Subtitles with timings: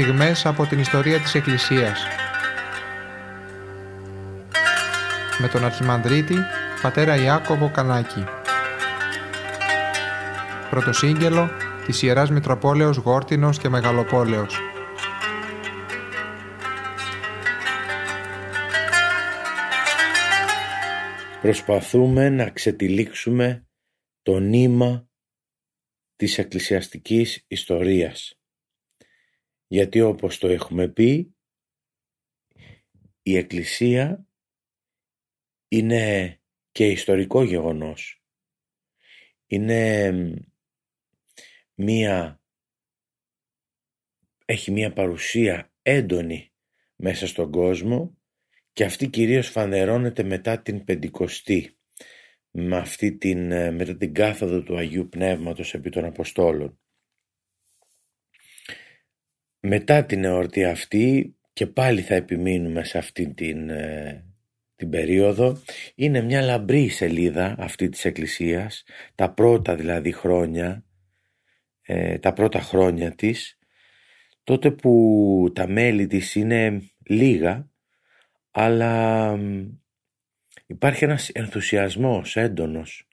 [0.00, 2.02] στιγμές από την ιστορία της Εκκλησίας.
[5.38, 6.34] Με τον Αρχιμανδρίτη,
[6.82, 8.24] πατέρα Ιάκωβο Κανάκη.
[10.70, 11.50] Πρωτοσύγγελο
[11.86, 14.58] της Ιεράς Μητροπόλεως Γόρτινος και Μεγαλοπόλεως.
[21.40, 23.66] Προσπαθούμε να ξετυλίξουμε
[24.22, 25.08] το νήμα
[26.16, 28.35] της εκκλησιαστικής ιστορίας.
[29.66, 31.36] Γιατί όπως το έχουμε πει,
[33.22, 34.28] η Εκκλησία
[35.68, 36.36] είναι
[36.70, 38.24] και ιστορικό γεγονός.
[39.46, 40.12] Είναι
[41.74, 42.42] μία,
[44.44, 46.52] έχει μία παρουσία έντονη
[46.96, 48.18] μέσα στον κόσμο
[48.72, 51.78] και αυτή κυρίως φανερώνεται μετά την Πεντηκοστή
[52.50, 56.80] με αυτή την, ε, μετά την κάθοδο του Αγίου Πνεύματος επί των Αποστόλων.
[59.68, 64.24] Μετά την εορτή αυτή και πάλι θα επιμείνουμε σε αυτή την, ε,
[64.76, 65.62] την περίοδο
[65.94, 70.84] είναι μια λαμπρή σελίδα αυτή της Εκκλησίας τα πρώτα δηλαδή χρόνια
[71.82, 73.58] ε, τα πρώτα χρόνια της
[74.44, 77.70] τότε που τα μέλη της είναι λίγα
[78.50, 79.38] αλλά
[80.66, 83.08] υπάρχει ένας ενθουσιασμός έντονος.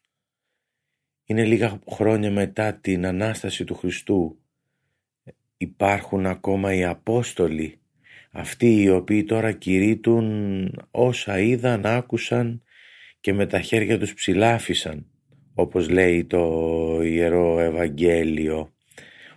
[1.25, 4.42] Είναι λίγα χρόνια μετά την Ανάσταση του Χριστού.
[5.63, 7.79] Υπάρχουν ακόμα οι Απόστολοι,
[8.31, 12.63] αυτοί οι οποίοι τώρα κηρύττουν όσα είδαν, άκουσαν
[13.19, 15.05] και με τα χέρια τους ψηλάφισαν,
[15.53, 18.73] όπως λέει το Ιερό Ευαγγέλιο,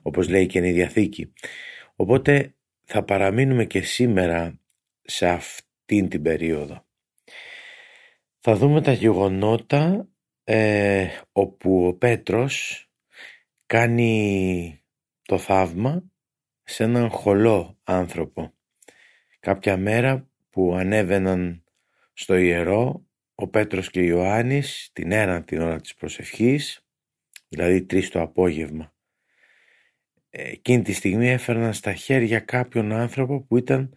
[0.02, 1.32] όπως λέει και η Διαθήκη.
[1.96, 2.54] Οπότε
[2.84, 4.60] θα παραμείνουμε και σήμερα
[5.02, 6.86] σε αυτό την την περίοδο.
[8.38, 10.08] Θα δούμε τα γεγονότα
[10.44, 12.86] ε, όπου ο Πέτρος
[13.66, 14.80] κάνει
[15.22, 16.02] το θαύμα
[16.68, 18.54] σε έναν χολό άνθρωπο.
[19.40, 21.64] Κάποια μέρα που ανέβαιναν
[22.12, 26.86] στο ιερό ο Πέτρος και ο Ιωάννης την ένα την ώρα της προσευχής,
[27.48, 28.94] δηλαδή τρεις το απόγευμα.
[30.30, 33.94] Εκείνη τη στιγμή έφερναν στα χέρια κάποιον άνθρωπο που ήταν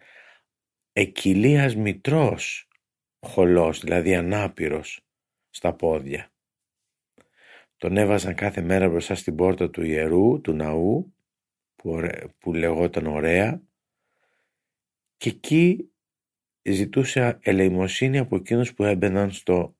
[0.92, 2.68] εκκυλίας μητρός
[3.20, 5.00] χολός, δηλαδή ανάπηρος
[5.50, 6.32] στα πόδια.
[7.76, 11.14] Τον έβαζαν κάθε μέρα μπροστά στην πόρτα του ιερού, του ναού,
[11.82, 12.00] που,
[12.38, 13.62] που λεγόταν ωραία
[15.16, 15.90] και εκεί
[16.62, 19.76] ζητούσε ελεημοσύνη από εκείνους που έμπαιναν στο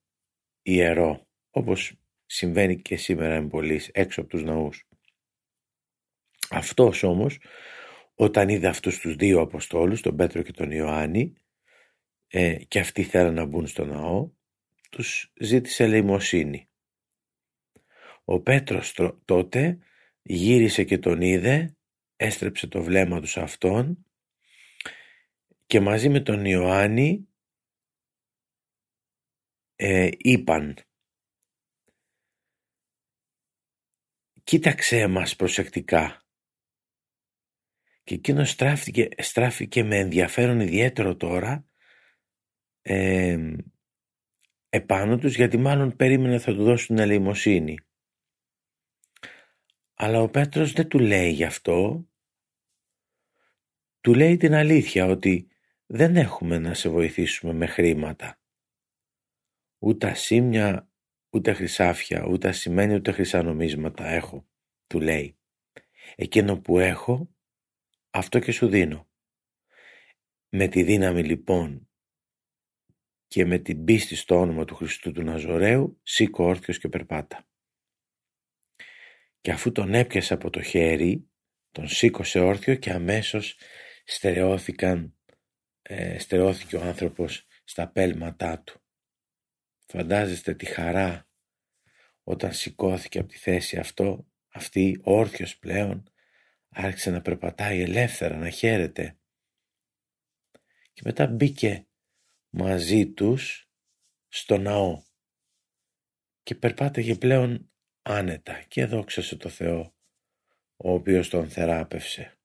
[0.63, 1.95] ιερό, όπως
[2.27, 4.89] συμβαίνει και σήμερα με έξω από τους ναούς.
[6.51, 7.39] Αυτός όμως
[8.15, 11.33] όταν είδε αυτούς τους δύο Αποστόλους, τον Πέτρο και τον Ιωάννη,
[12.27, 14.31] ε, και αυτοί θέλαν να μπουν στο ναό,
[14.91, 16.69] τους ζήτησε ελεημοσύνη.
[18.25, 18.95] Ο Πέτρος
[19.25, 19.79] τότε
[20.23, 21.75] γύρισε και τον είδε,
[22.21, 24.07] έστρεψε το βλέμμα τους σε αυτόν
[25.67, 27.29] και μαζί με τον Ιωάννη
[29.77, 30.77] ε, είπαν
[34.45, 36.25] «Κοίταξέ μας προσεκτικά
[38.03, 41.65] και εκείνος στράφηκε, στράφηκε με ενδιαφέρον ιδιαίτερο τώρα
[42.83, 43.57] ε,
[44.69, 47.79] επάνω τους γιατί μάλλον περίμενε θα του δώσουν ελεημοσύνη.
[49.95, 52.05] Αλλά ο Πέτρος δεν του λέει γι' αυτό.
[54.01, 55.49] Του λέει την αλήθεια ότι
[55.87, 58.41] δεν έχουμε να σε βοηθήσουμε με χρήματα.
[59.79, 60.91] Ούτε ασήμια,
[61.31, 64.49] ούτε χρυσάφια, ούτε ασημένια, ούτε χρυσά νομίσματα έχω,
[64.87, 65.39] του λέει.
[66.17, 67.35] Εκείνο που έχω
[68.11, 69.09] αυτό και σου δίνω.
[70.49, 71.91] Με τη δύναμη λοιπόν
[73.27, 77.49] και με την πίστη στο όνομα του Χριστού του Ναζωραίου σήκω όρθιος και περπάτα.
[79.41, 81.31] Και αφού τον έπιασε από το χέρι
[81.71, 83.59] τον σήκωσε όρθιο και αμέσως
[84.11, 85.19] στερεώθηκαν,
[85.83, 88.83] ε, στερεώθηκε ο άνθρωπος στα πέλματά του.
[89.87, 91.29] Φαντάζεστε τη χαρά
[92.23, 96.13] όταν σηκώθηκε από τη θέση αυτό, αυτή όρθιος πλέον
[96.69, 99.19] άρχισε να περπατάει ελεύθερα, να χαίρεται.
[100.93, 101.87] Και μετά μπήκε
[102.51, 103.71] μαζί τους
[104.29, 105.03] στο ναό
[106.43, 107.73] και περπάταγε πλέον
[108.03, 109.95] άνετα και δόξασε το Θεό
[110.77, 112.40] ο οποίος τον θεράπευσε.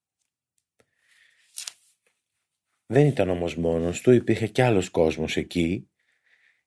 [2.85, 5.89] Δεν ήταν όμως μόνος του, υπήρχε κι άλλος κόσμος εκεί,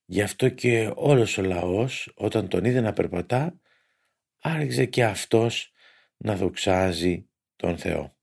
[0.04, 3.60] γι' αυτό και όλος ο λαός όταν τον είδε να περπατά
[4.40, 5.72] άρχιζε και αυτός
[6.16, 8.16] να δοξάζει τον Θεό.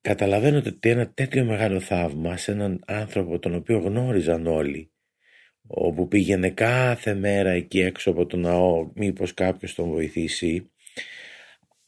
[0.00, 4.92] Καταλαβαίνετε ότι ένα τέτοιο μεγάλο θαύμα σε έναν άνθρωπο τον οποίο γνώριζαν όλοι
[5.66, 10.70] όπου πήγαινε κάθε μέρα εκεί έξω από το ναό μήπως κάποιος τον βοηθήσει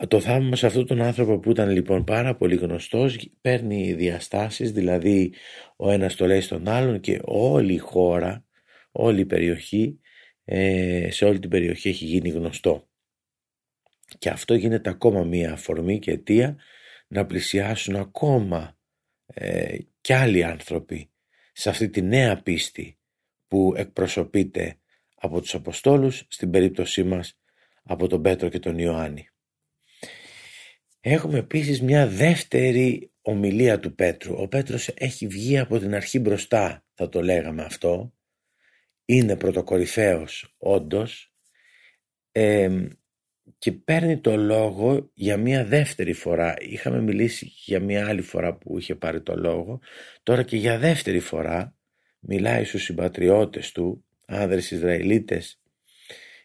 [0.08, 5.34] το θαύμα σε αυτόν τον άνθρωπο που ήταν λοιπόν πάρα πολύ γνωστός παίρνει διαστάσεις δηλαδή
[5.76, 8.44] ο ένας το λέει στον άλλον και όλη η χώρα,
[8.92, 10.00] όλη η περιοχή
[10.44, 12.88] ε, σε όλη την περιοχή έχει γίνει γνωστό.
[14.18, 16.56] Και αυτό γίνεται ακόμα μία αφορμή και αιτία
[17.08, 18.78] να πλησιάσουν ακόμα
[19.26, 21.10] ε, κι άλλοι άνθρωποι
[21.52, 22.98] σε αυτή τη νέα πίστη
[23.48, 24.78] που εκπροσωπείται
[25.14, 27.38] από τους Αποστόλους, στην περίπτωσή μας
[27.82, 29.28] από τον Πέτρο και τον Ιωάννη.
[31.00, 34.34] Έχουμε επίσης μια δεύτερη ομιλία του Πέτρου.
[34.34, 38.14] Ο Πέτρος έχει βγει από την αρχή μπροστά, θα το λέγαμε αυτό.
[39.04, 41.32] Είναι πρωτοκορυφαίος όντως
[43.58, 46.54] και παίρνει το λόγο για μια δεύτερη φορά.
[46.60, 49.80] Είχαμε μιλήσει για μια άλλη φορά που είχε πάρει το λόγο.
[50.22, 51.74] Τώρα και για δεύτερη φορά
[52.18, 55.60] μιλάει στους συμπατριώτες του, άνδρες Ισραηλίτες,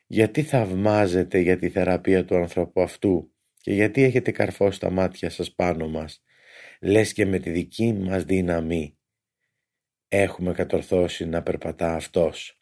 [0.08, 3.35] γιατί θαυμάζετε για τη θεραπεία του ανθρώπου αυτού;
[3.66, 6.24] Και γιατί έχετε καρφώσει τα μάτια σας πάνω μας,
[6.82, 8.98] λες και με τη δική μας δύναμη
[10.08, 12.62] έχουμε κατορθώσει να περπατά αυτός.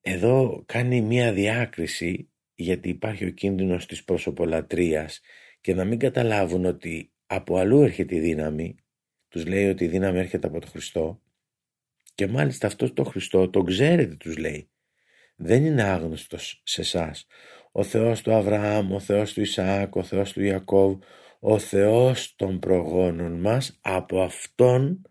[0.00, 5.20] Εδώ κάνει μία διάκριση γιατί υπάρχει ο κίνδυνος της προσωπολατρίας
[5.60, 8.76] και να μην καταλάβουν ότι από αλλού έρχεται η δύναμη,
[9.28, 11.22] τους λέει ότι η δύναμη έρχεται από τον Χριστό
[12.14, 14.70] και μάλιστα αυτός το Χριστό τον ξέρετε τους λέει.
[15.36, 17.26] Δεν είναι άγνωστος σε εσάς.
[17.76, 20.98] Ο Θεός του Αβραάμ, ο Θεός του Ισαάκ, ο Θεός του Ιακώβ,
[21.40, 25.02] ο Θεός των προγόνων μας, από Αυτόν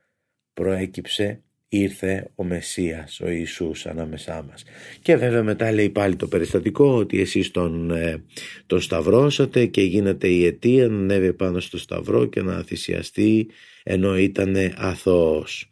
[0.53, 4.63] προέκυψε ήρθε ο Μεσσίας, ο Ιησούς ανάμεσά μας.
[5.01, 8.23] Και βέβαια μετά λέει πάλι το περιστατικό ότι εσείς τον, ε,
[8.65, 13.49] τον σταυρώσατε και γίνατε η αιτία να ανέβει πάνω στο σταυρό και να θυσιαστεί
[13.83, 15.69] ενώ ήταν αθώος.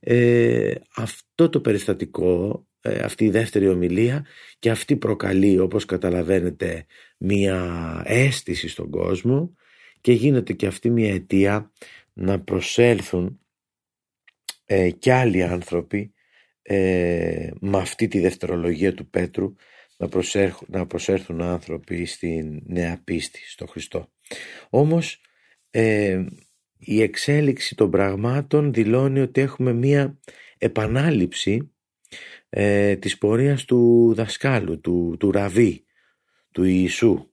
[0.00, 4.26] Ε, αυτό το περιστατικό, ε, αυτή η δεύτερη ομιλία
[4.58, 6.86] και αυτή προκαλεί όπως καταλαβαίνετε
[7.18, 9.54] μία αίσθηση στον κόσμο
[10.00, 11.72] και γίνεται και αυτή μία αιτία
[12.12, 13.40] να προσέλθουν
[14.64, 16.12] ε, και άλλοι άνθρωποι
[16.62, 19.54] ε, με αυτή τη δευτερολογία του Πέτρου
[19.96, 24.12] να, προσέρχουν, να προσέρθουν άνθρωποι στην νέα πίστη στο Χριστό.
[24.70, 25.20] Όμως
[25.70, 26.24] ε,
[26.78, 30.18] η εξέλιξη των πραγμάτων δηλώνει ότι έχουμε μία
[30.58, 31.70] επανάληψη
[32.58, 35.84] ε, της πορείας του δασκάλου, του, του Ραβή,
[36.52, 37.30] του Ιησού.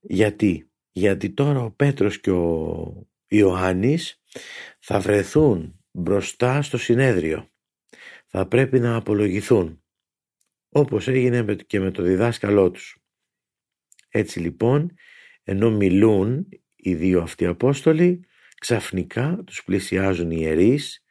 [0.00, 4.22] Γιατί, γιατί τώρα ο Πέτρος και ο Ιωάννης
[4.78, 7.50] θα βρεθούν μπροστά στο συνέδριο.
[8.26, 9.82] Θα πρέπει να απολογηθούν,
[10.68, 12.98] όπως έγινε και με το διδάσκαλό τους.
[14.08, 14.94] Έτσι λοιπόν,
[15.42, 18.24] ενώ μιλούν οι δύο αυτοί Απόστολοι,
[18.58, 21.01] ξαφνικά τους πλησιάζουν οι ιερείς,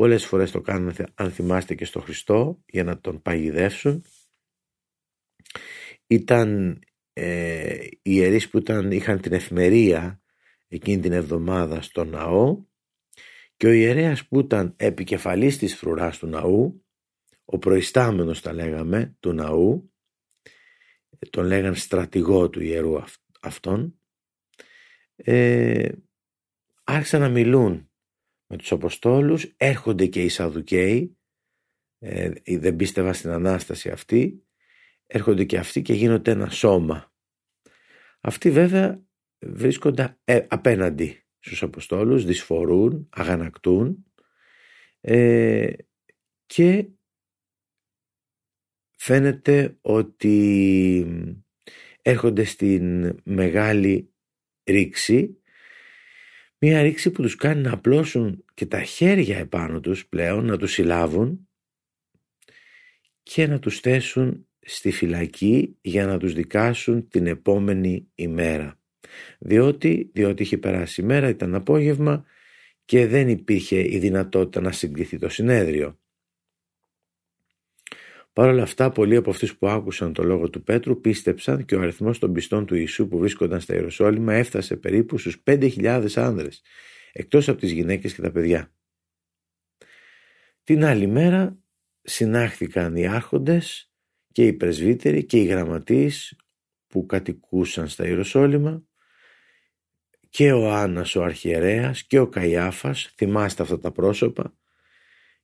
[0.00, 4.04] πολλές φορές το κάνουν αν θυμάστε και στο Χριστό για να τον παγιδεύσουν.
[6.06, 6.78] Ήταν
[7.12, 10.22] ε, οι ιερείς που ήταν, είχαν την εφημερία
[10.68, 12.64] εκείνη την εβδομάδα στο ναό
[13.56, 16.84] και ο ιερέας που ήταν επικεφαλής της φρουράς του ναού,
[17.44, 19.92] ο προϊστάμενος τα λέγαμε του ναού,
[21.30, 23.02] τον λέγαν στρατηγό του ιερού
[23.40, 24.00] αυτόν,
[25.16, 25.88] ε,
[26.84, 27.89] άρχισαν να μιλούν
[28.50, 31.18] με τους Αποστόλους, έρχονται και οι Σαδουκαίοι,
[31.98, 34.44] ε, δεν πίστευα στην Ανάσταση αυτή,
[35.06, 37.12] έρχονται και αυτοί και γίνονται ένα σώμα.
[38.20, 39.02] Αυτοί βέβαια
[39.38, 44.04] βρίσκονται ε, απέναντι στους Αποστόλους, δυσφορούν, αγανακτούν.
[45.00, 45.72] Ε,
[46.46, 46.88] και
[48.96, 51.06] φαίνεται ότι
[52.02, 54.12] έρχονται στην μεγάλη
[54.64, 55.39] ρήξη
[56.62, 60.72] μια ρήξη που τους κάνει να απλώσουν και τα χέρια επάνω τους πλέον, να τους
[60.72, 61.48] συλλάβουν
[63.22, 68.78] και να τους θέσουν στη φυλακή για να τους δικάσουν την επόμενη ημέρα.
[69.38, 72.24] Διότι, διότι είχε περάσει η μέρα, ήταν απόγευμα
[72.84, 75.99] και δεν υπήρχε η δυνατότητα να συγκριθεί το συνέδριο.
[78.40, 81.80] Παρ' όλα αυτά, πολλοί από αυτούς που άκουσαν το λόγο του Πέτρου πίστεψαν και ο
[81.80, 86.62] αριθμός των πιστών του Ιησού που βρίσκονταν στα Ιεροσόλυμα έφτασε περίπου στους 5.000 άνδρες,
[87.12, 88.72] εκτός από τις γυναίκες και τα παιδιά.
[90.62, 91.58] Την άλλη μέρα
[92.02, 93.92] συνάχθηκαν οι άρχοντες
[94.32, 96.36] και οι πρεσβύτεροι και οι γραμματείς
[96.86, 98.84] που κατοικούσαν στα Ιεροσόλυμα
[100.28, 104.56] και ο Άννας ο αρχιερέας και ο Καϊάφας, θυμάστε αυτά τα πρόσωπα,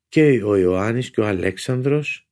[0.09, 2.26] και ο Ιωάννης και ο Αλέξανδρος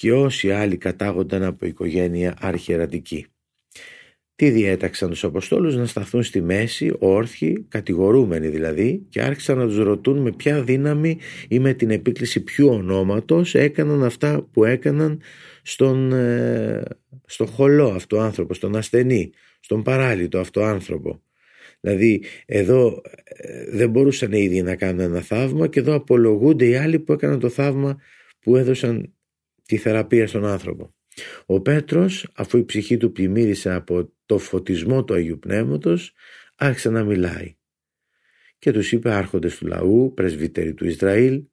[0.00, 3.26] και όσοι άλλοι κατάγονταν από οικογένεια αρχιερατική.
[4.34, 9.76] τι διέταξαν τους Αποστόλους; Να σταθούν στη μέση, όρθιοι, κατηγορούμενοι δηλαδή και άρχισαν να τους
[9.76, 15.20] ρωτούν με ποια δύναμη ή με την επίκληση ποιου ονόματος έκαναν αυτά που έκαναν
[15.62, 16.82] στον, ε,
[17.26, 19.30] στο χολό αυτό άνθρωπο, στον ασθενή,
[19.60, 21.22] στον παράλυτο αυτό άνθρωπο.
[21.80, 26.76] Δηλαδή εδώ ε, δεν μπορούσαν οι ίδιοι να κάνουν ένα θαύμα και εδώ απολογούνται οι
[26.76, 28.00] άλλοι που έκαναν το θαύμα
[28.40, 29.14] που έδωσαν
[29.70, 30.94] τη θεραπεία στον άνθρωπο.
[31.46, 36.12] Ο Πέτρος αφού η ψυχή του πλημμύρισε από το φωτισμό του Αγίου Πνεύματος
[36.56, 37.56] άρχισε να μιλάει
[38.58, 41.44] και τους είπε άρχοντες του λαού, πρεσβύτεροι του Ισραήλ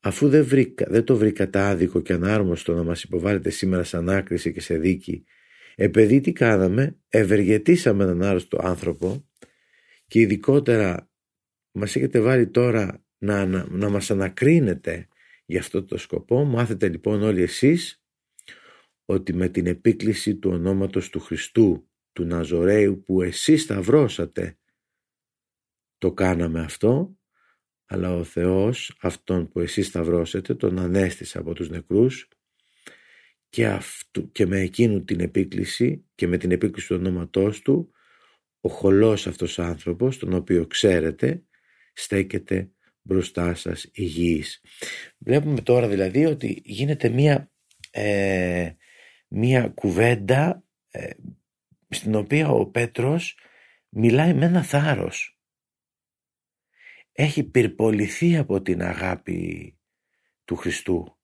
[0.00, 4.52] αφού δεν, βρήκα, δεν το βρήκατε άδικο και ανάρμοστο να μας υποβάλλετε σήμερα σαν άκρηση
[4.52, 5.24] και σε δίκη
[5.74, 9.28] επειδή τι κάναμε, ευεργετήσαμε έναν άρρωστο άνθρωπο
[10.06, 11.10] και ειδικότερα
[11.72, 15.06] μας έχετε βάλει τώρα να, να, να μας ανακρίνετε
[15.44, 16.44] για αυτό το σκοπό.
[16.44, 18.02] Μάθετε λοιπόν όλοι εσείς
[19.04, 24.58] ότι με την επίκληση του ονόματος του Χριστού, του Ναζωρέου που εσείς σταυρώσατε,
[25.98, 27.16] το κάναμε αυτό,
[27.86, 32.28] αλλά ο Θεός αυτόν που εσείς σταυρώσετε τον ανέστησε από τους νεκρούς
[33.48, 37.92] και, αυτού, και με εκείνου την επίκληση και με την επίκληση του ονόματός του
[38.60, 41.44] ο χολός αυτός άνθρωπος τον οποίο ξέρετε
[41.92, 42.70] στέκεται
[43.02, 44.60] μπροστά σας υγιής.
[45.18, 47.50] Βλέπουμε τώρα δηλαδή ότι γίνεται μία,
[47.90, 48.70] ε,
[49.28, 51.10] μία κουβέντα ε,
[51.88, 53.38] στην οποία ο Πέτρος
[53.88, 55.36] μιλάει με ένα θάρρος.
[57.12, 59.76] Έχει πυρποληθεί από την αγάπη
[60.44, 61.16] του Χριστού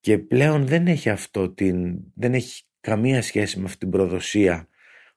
[0.00, 4.68] και πλέον δεν έχει αυτό την, δεν έχει καμία σχέση με αυτή την προδοσία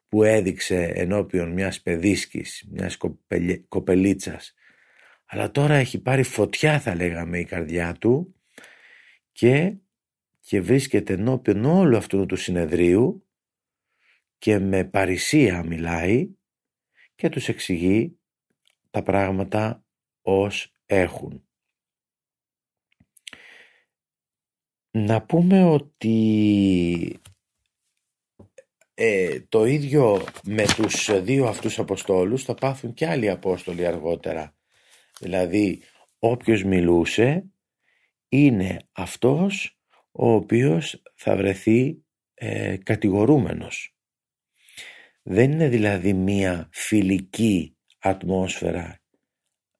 [0.07, 2.97] που έδειξε ενώπιον μιας παιδίσκης, μιας
[3.67, 4.53] κοπελίτσας.
[5.33, 8.35] Αλλά τώρα έχει πάρει φωτιά θα λέγαμε η καρδιά του
[9.31, 9.77] και,
[10.39, 13.27] και βρίσκεται ενώπιον όλου αυτού του συνεδρίου
[14.37, 16.29] και με παρησία μιλάει
[17.15, 18.19] και τους εξηγεί
[18.89, 19.85] τα πράγματα
[20.21, 21.47] ως έχουν.
[24.91, 27.19] Να πούμε ότι
[28.93, 34.55] ε, το ίδιο με τους δύο αυτούς Αποστόλους θα πάθουν και άλλοι Απόστολοι αργότερα.
[35.21, 35.81] Δηλαδή
[36.19, 37.45] όποιος μιλούσε
[38.29, 39.79] είναι αυτός
[40.11, 43.95] ο οποίος θα βρεθεί ε, κατηγορούμενος.
[45.21, 49.01] Δεν είναι δηλαδή μία φιλική ατμόσφαιρα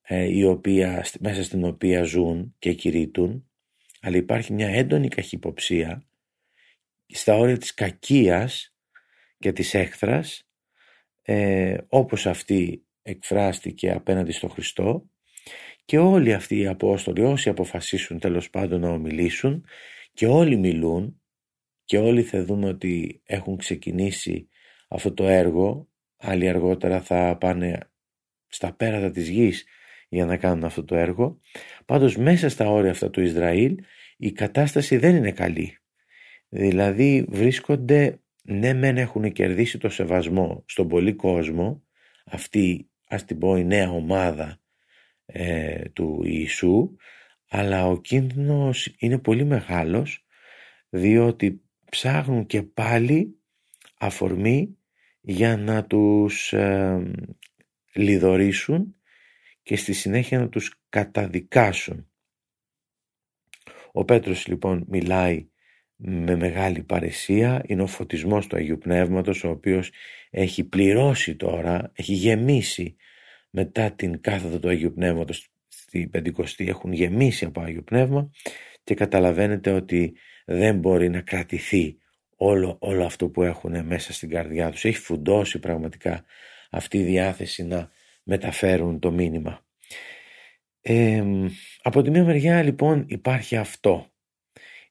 [0.02, 3.50] ε, η οποία, μέσα στην οποία ζουν και κηρύττουν
[4.00, 6.06] αλλά υπάρχει μια έντονη καχυποψία
[7.06, 8.74] στα όρια της κακίας
[9.38, 10.48] και της έχθρας
[11.22, 15.10] ε, όπως αυτή εκφράστηκε απέναντι στο Χριστό
[15.84, 19.64] και όλοι αυτοί οι Απόστολοι όσοι αποφασίσουν τέλος πάντων να ομιλήσουν
[20.12, 21.22] και όλοι μιλούν
[21.84, 24.48] και όλοι θα δούμε ότι έχουν ξεκινήσει
[24.88, 27.78] αυτό το έργο άλλοι αργότερα θα πάνε
[28.46, 29.64] στα πέρατα της γης
[30.08, 31.40] για να κάνουν αυτό το έργο.
[31.84, 33.76] Πάντως μέσα στα όρια αυτά του Ισραήλ
[34.16, 35.76] η κατάσταση δεν είναι καλή.
[36.48, 41.82] Δηλαδή βρίσκονται, ναι μεν έχουν κερδίσει το σεβασμό στον πολύ κόσμο,
[42.24, 44.61] αυτή ας την πω η νέα ομάδα
[45.32, 46.96] ε, του Ιησού,
[47.48, 50.26] αλλά ο κίνδυνος είναι πολύ μεγάλος
[50.88, 53.38] διότι ψάχνουν και πάλι
[53.98, 54.76] αφορμή
[55.20, 57.10] για να τους ε,
[57.92, 58.96] λιδωρήσουν
[59.62, 62.06] και στη συνέχεια να τους καταδικάσουν.
[63.92, 65.48] Ο Πέτρος λοιπόν μιλάει
[65.96, 69.90] με μεγάλη παρεσία, είναι ο φωτισμός του Αγίου Πνεύματος ο οποίος
[70.30, 72.96] έχει πληρώσει τώρα, έχει γεμίσει
[73.54, 78.30] μετά την κάθοδο του Αγίου Πνεύματος στη Πεντηκοστή έχουν γεμίσει από Άγιο Πνεύμα
[78.84, 81.96] και καταλαβαίνετε ότι δεν μπορεί να κρατηθεί
[82.36, 84.84] όλο, όλο αυτό που έχουν μέσα στην καρδιά τους.
[84.84, 86.24] Έχει φουντώσει πραγματικά
[86.70, 87.90] αυτή η διάθεση να
[88.22, 89.66] μεταφέρουν το μήνυμα.
[91.82, 94.06] από τη μία μεριά λοιπόν υπάρχει αυτό.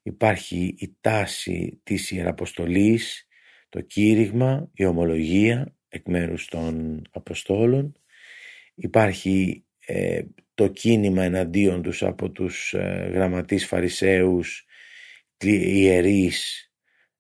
[0.04, 3.28] Υπάρχει η τάση της Ιεραποστολής,
[3.70, 8.01] το κήρυγμα, η ομολογία εκ μέρους των Αποστόλων.
[8.82, 10.22] Υπάρχει ε,
[10.54, 14.66] το κίνημα εναντίον τους από τους ε, γραμματείς Φαρισαίους,
[15.44, 16.72] ιερείς,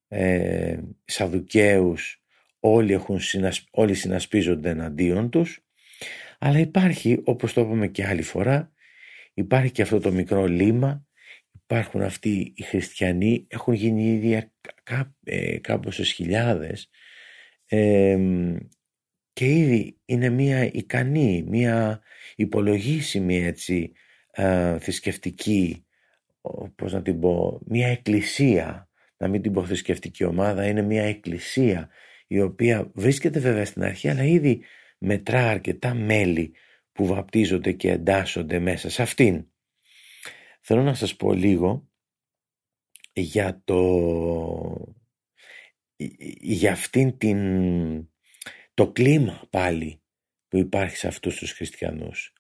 [0.07, 2.23] ε, Σαδουκαίους,
[2.59, 3.19] όλοι, έχουν
[3.71, 5.65] όλοι συνασπίζονται εναντίον τους.
[6.39, 8.71] Αλλά υπάρχει, όπως το είπαμε και άλλη φορά,
[9.33, 11.05] υπάρχει και αυτό το μικρό λίμα,
[11.63, 14.51] υπάρχουν αυτοί οι χριστιανοί, έχουν γίνει ήδη
[14.83, 15.57] κά, ε,
[16.03, 16.89] χιλιάδες
[19.33, 22.01] και ήδη είναι μια ικανή, μια
[22.35, 23.91] υπολογίσιμη έτσι
[24.31, 25.85] ε, θρησκευτική,
[26.75, 31.89] πώς να την πω, μια εκκλησία, να μην την πω θρησκευτική ομάδα, είναι μια εκκλησία
[32.27, 34.63] η οποία βρίσκεται βέβαια στην αρχή αλλά ήδη
[34.97, 36.53] μετρά αρκετά μέλη
[36.91, 39.45] που βαπτίζονται και εντάσσονται μέσα σε αυτήν.
[40.61, 41.89] Θέλω να σας πω λίγο
[43.13, 43.79] για το
[46.39, 48.10] για αυτήν την
[48.81, 50.01] το κλίμα πάλι
[50.47, 52.33] που υπάρχει σε αυτούς τους χριστιανούς.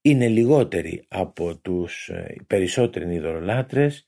[0.00, 4.06] Είναι λιγότεροι από τους ε, οι περισσότεροι ειδωλολάτρες,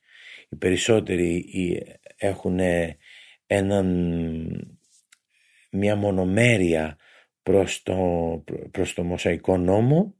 [0.48, 1.46] οι περισσότεροι
[2.16, 2.58] έχουν
[3.46, 3.86] έναν,
[5.70, 6.98] μια μονομέρεια
[7.42, 7.98] προς το,
[8.70, 10.14] προς το μοσαϊκό νόμο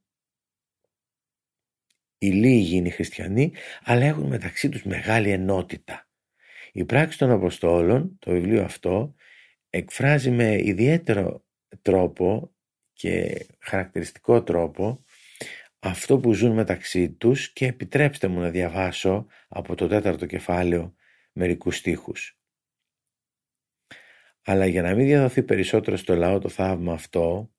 [2.18, 3.52] οι λίγοι είναι οι χριστιανοί
[3.83, 6.09] αλλά έχουν μεταξύ τους μεγάλη ενότητα
[6.73, 9.14] η πράξη των Αποστόλων το βιβλίο αυτό
[9.71, 11.43] εκφράζει με ιδιαίτερο
[11.83, 12.54] τρόπο
[12.93, 15.04] και χαρακτηριστικό τρόπο
[15.78, 20.95] αυτό που ζουν μεταξύ τους και επιτρέψτε μου να διαβάσω από το τέταρτο κεφάλαιο
[21.33, 22.38] μερικούς στίχους.
[24.45, 27.52] Αλλά για να μην διαδοθεί περισσότερο στο λαό το θαύμα αυτό,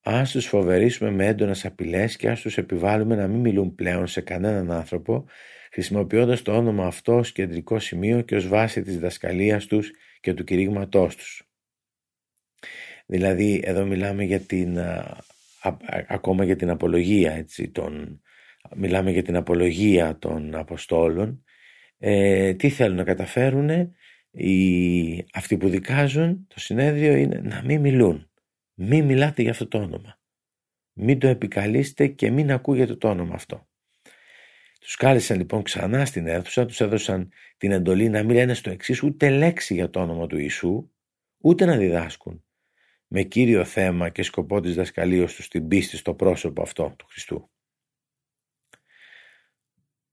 [0.00, 4.20] ας τους φοβερήσουμε με έντονες απειλές και ας τους επιβάλλουμε να μην μιλούν πλέον σε
[4.20, 5.26] κανέναν άνθρωπο,
[5.70, 10.44] χρησιμοποιώντας το όνομα αυτός ως κεντρικό σημείο και ως βάση της δασκαλίας τους και του
[10.44, 11.53] κηρύγματός τους.
[13.06, 14.78] Δηλαδή εδώ μιλάμε για την,
[16.08, 18.22] ακόμα για την απολογία, έτσι, τον,
[18.76, 21.44] μιλάμε για την απολογία των Αποστόλων.
[21.98, 23.94] Ε, τι θέλουν να καταφέρουν
[24.30, 28.30] οι, αυτοί που δικάζουν το συνέδριο είναι να μην μιλούν.
[28.74, 30.18] Μην μιλάτε για αυτό το όνομα.
[30.92, 33.68] Μην το επικαλείστε και μην ακούγεται το όνομα αυτό.
[34.80, 39.02] Τους κάλεσαν λοιπόν ξανά στην αίθουσα, τους έδωσαν την εντολή να μην λένε στο εξής
[39.02, 40.90] ούτε λέξη για το όνομα του Ιησού,
[41.38, 42.44] ούτε να διδάσκουν
[43.08, 47.50] με κύριο θέμα και σκοπό της δασκαλίας τους την πίστη στο πρόσωπο αυτό του Χριστού.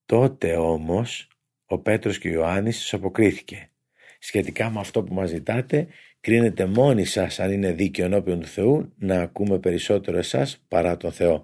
[0.06, 1.28] Τότε όμως
[1.66, 3.72] ο Πέτρος και ο Ιωάννης τους αποκρίθηκε.
[4.20, 5.88] Σχετικά με αυτό που μας ζητάτε,
[6.20, 11.12] κρίνετε μόνοι σας αν είναι δίκαιο ενώπιον του Θεού να ακούμε περισσότερο εσάς παρά τον
[11.12, 11.44] Θεό.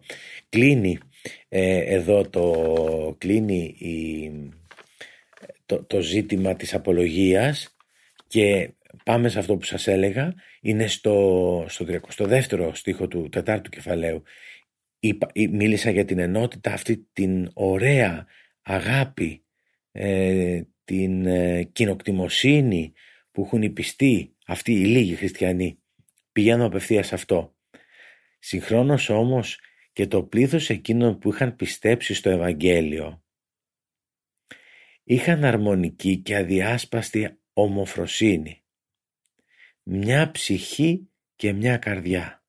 [0.49, 0.97] Κλείνει
[1.47, 4.31] ε, εδώ το, κλείνει η,
[5.65, 7.75] το, το ζήτημα της απολογίας
[8.27, 8.69] και
[9.03, 10.33] πάμε σε αυτό που σας έλεγα
[10.67, 11.65] είναι στο,
[12.07, 14.23] στο 32ο στίχο του τετάρτου κεφαλαίου.
[15.33, 18.27] Μίλησα για την ενότητα αυτή την ωραία
[18.61, 19.45] αγάπη
[19.91, 22.93] ε, την ε, κοινοκτημοσύνη
[23.31, 25.79] που έχουν οι πιστοί αυτοί οι λίγοι χριστιανοί.
[26.31, 27.55] Πηγαίνω απευθείας σε αυτό.
[28.39, 29.59] Συγχρόνως όμως
[29.93, 33.23] και το πλήθος εκείνων που είχαν πιστέψει στο Ευαγγέλιο
[35.03, 38.61] είχαν αρμονική και αδιάσπαστη ομοφροσύνη
[39.89, 42.45] μια ψυχή και μια καρδιά.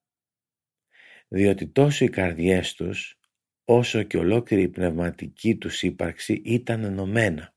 [1.29, 3.18] Διότι τόσο οι καρδιές τους
[3.64, 7.55] όσο και ολόκληρη η πνευματική τους ύπαρξη ήταν ενωμένα.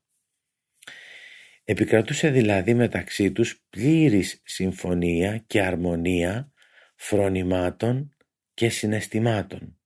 [1.64, 6.52] Επικρατούσε δηλαδή μεταξύ τους πλήρης συμφωνία και αρμονία
[6.94, 8.16] φρονημάτων
[8.54, 9.80] και συναισθημάτων.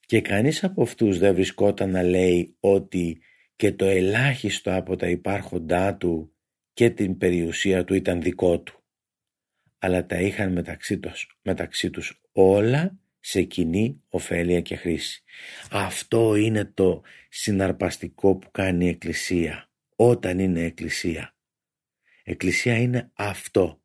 [0.00, 3.22] Και κανείς από αυτούς δεν βρισκόταν να λέει ότι
[3.56, 6.33] και το ελάχιστο από τα υπάρχοντά του
[6.74, 8.84] και την περιουσία του ήταν δικό του,
[9.78, 15.22] αλλά τα είχαν μεταξύ τους, μεταξύ τους όλα σε κοινή ωφέλεια και χρήση.
[15.70, 21.36] Αυτό είναι το συναρπαστικό που κάνει η Εκκλησία, όταν είναι Εκκλησία.
[22.22, 23.82] Εκκλησία είναι αυτό.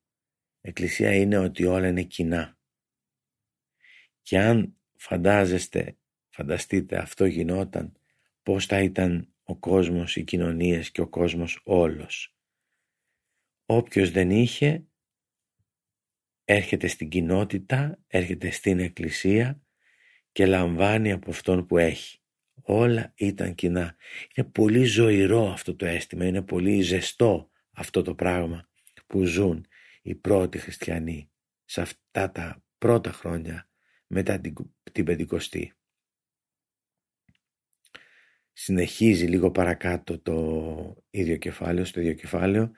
[0.62, 2.58] Εκκλησία είναι ότι όλα είναι κοινά.
[4.22, 5.98] Και αν φαντάζεστε,
[6.30, 7.94] φανταστείτε αυτό γινόταν,
[8.44, 12.39] πώς θα ήταν ο κόσμος, οι κοινωνίες και ο κόσμος όλος.
[13.72, 14.88] Όποιος δεν είχε
[16.46, 19.62] έρχεται στην κοινότητα, έρχεται στην εκκλησία
[20.32, 22.20] και λαμβάνει από αυτόν που έχει.
[22.62, 23.96] Όλα ήταν κοινά.
[24.36, 28.70] Είναι πολύ ζωηρό αυτό το αίσθημα, είναι πολύ ζεστό αυτό το πράγμα
[29.08, 29.68] που ζουν
[30.02, 31.32] οι πρώτοι χριστιανοί
[31.66, 33.70] σε αυτά τα πρώτα χρόνια
[34.08, 34.54] μετά την,
[34.92, 35.74] την Πεντηκοστή.
[38.54, 42.72] Συνεχίζει λίγο παρακάτω το ίδιο κεφάλαιο, στο ίδιο κεφάλαιο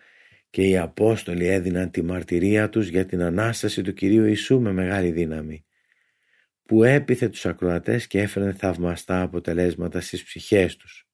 [0.51, 5.11] και οι Απόστολοι έδιναν τη μαρτυρία τους για την Ανάσταση του Κυρίου Ιησού με μεγάλη
[5.11, 5.65] δύναμη
[6.63, 11.07] που έπιθε τους ακροατές και έφερε θαυμαστά αποτελέσματα στις ψυχές τους.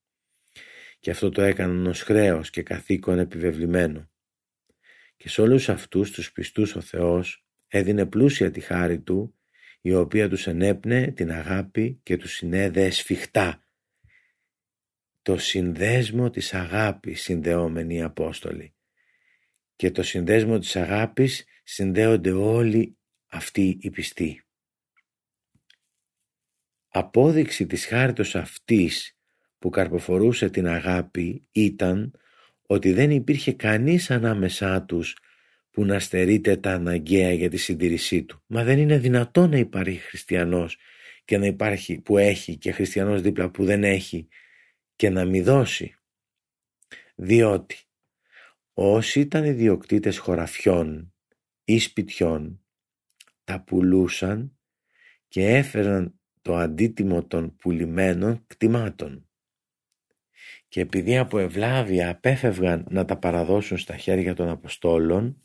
[0.99, 4.09] Και αυτό το έκαναν ως χρέος και καθήκον επιβεβλημένο.
[5.17, 9.35] Και σε όλους αυτούς τους πιστούς ο Θεός έδινε πλούσια τη χάρη Του
[9.81, 13.63] η οποία τους ενέπνε την αγάπη και τους συνέδεε σφιχτά.
[15.21, 18.76] Το συνδέσμο της αγάπης συνδεόμενοι Απόστολοι
[19.77, 24.41] και το συνδέσμο της αγάπης συνδέονται όλοι αυτοί οι πιστοί.
[26.87, 29.17] Απόδειξη της χάριτος αυτής
[29.59, 32.13] που καρποφορούσε την αγάπη ήταν
[32.61, 35.17] ότι δεν υπήρχε κανείς ανάμεσά τους
[35.71, 38.43] που να στερείται τα αναγκαία για τη συντήρησή του.
[38.47, 40.77] Μα δεν είναι δυνατό να υπάρχει χριστιανός
[41.25, 44.27] και να υπάρχει που έχει και χριστιανός δίπλα που δεν έχει
[44.95, 45.95] και να μη δώσει.
[47.15, 47.86] Διότι
[48.79, 51.13] όσοι ήταν ιδιοκτήτες χωραφιών
[51.63, 52.61] ή σπιτιών
[53.43, 54.57] τα πουλούσαν
[55.27, 59.29] και έφεραν το αντίτιμο των πουλημένων κτημάτων.
[60.67, 65.41] Και επειδή από ευλάβεια απέφευγαν να τα παραδώσουν στα χέρια των Αποστόλων,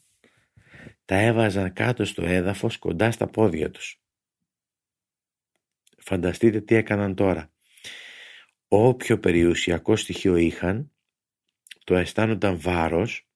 [1.04, 4.02] τα έβαζαν κάτω στο έδαφος κοντά στα πόδια τους.
[5.98, 7.52] Φανταστείτε τι έκαναν τώρα.
[8.68, 10.91] Όποιο περιουσιακό στοιχείο είχαν,
[11.84, 13.28] το αισθάνονταν βάρος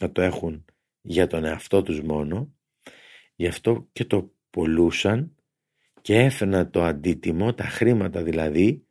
[0.00, 0.64] να το έχουν
[1.00, 2.54] για τον εαυτό τους μόνο,
[3.34, 5.34] γι' αυτό και το πολλούσαν
[6.00, 8.84] και έφερναν το αντίτιμο, τα χρήματα δηλαδή,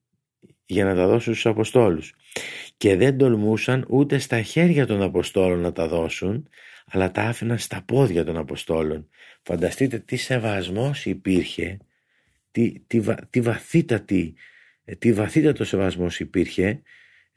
[0.65, 2.15] για να τα δώσουν στους Αποστόλους.
[2.77, 6.49] Και δεν τολμούσαν ούτε στα χέρια των Αποστόλων να τα δώσουν,
[6.85, 9.09] αλλά τα άφηναν στα πόδια των Αποστόλων.
[9.41, 11.77] Φανταστείτε τι σεβασμός υπήρχε,
[12.51, 14.35] τι, τι, τι, βαθύτατη,
[14.97, 16.81] τι βαθύτατο σεβασμός υπήρχε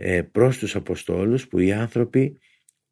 [0.04, 2.38] ε, προς τους Αποστόλους που οι άνθρωποι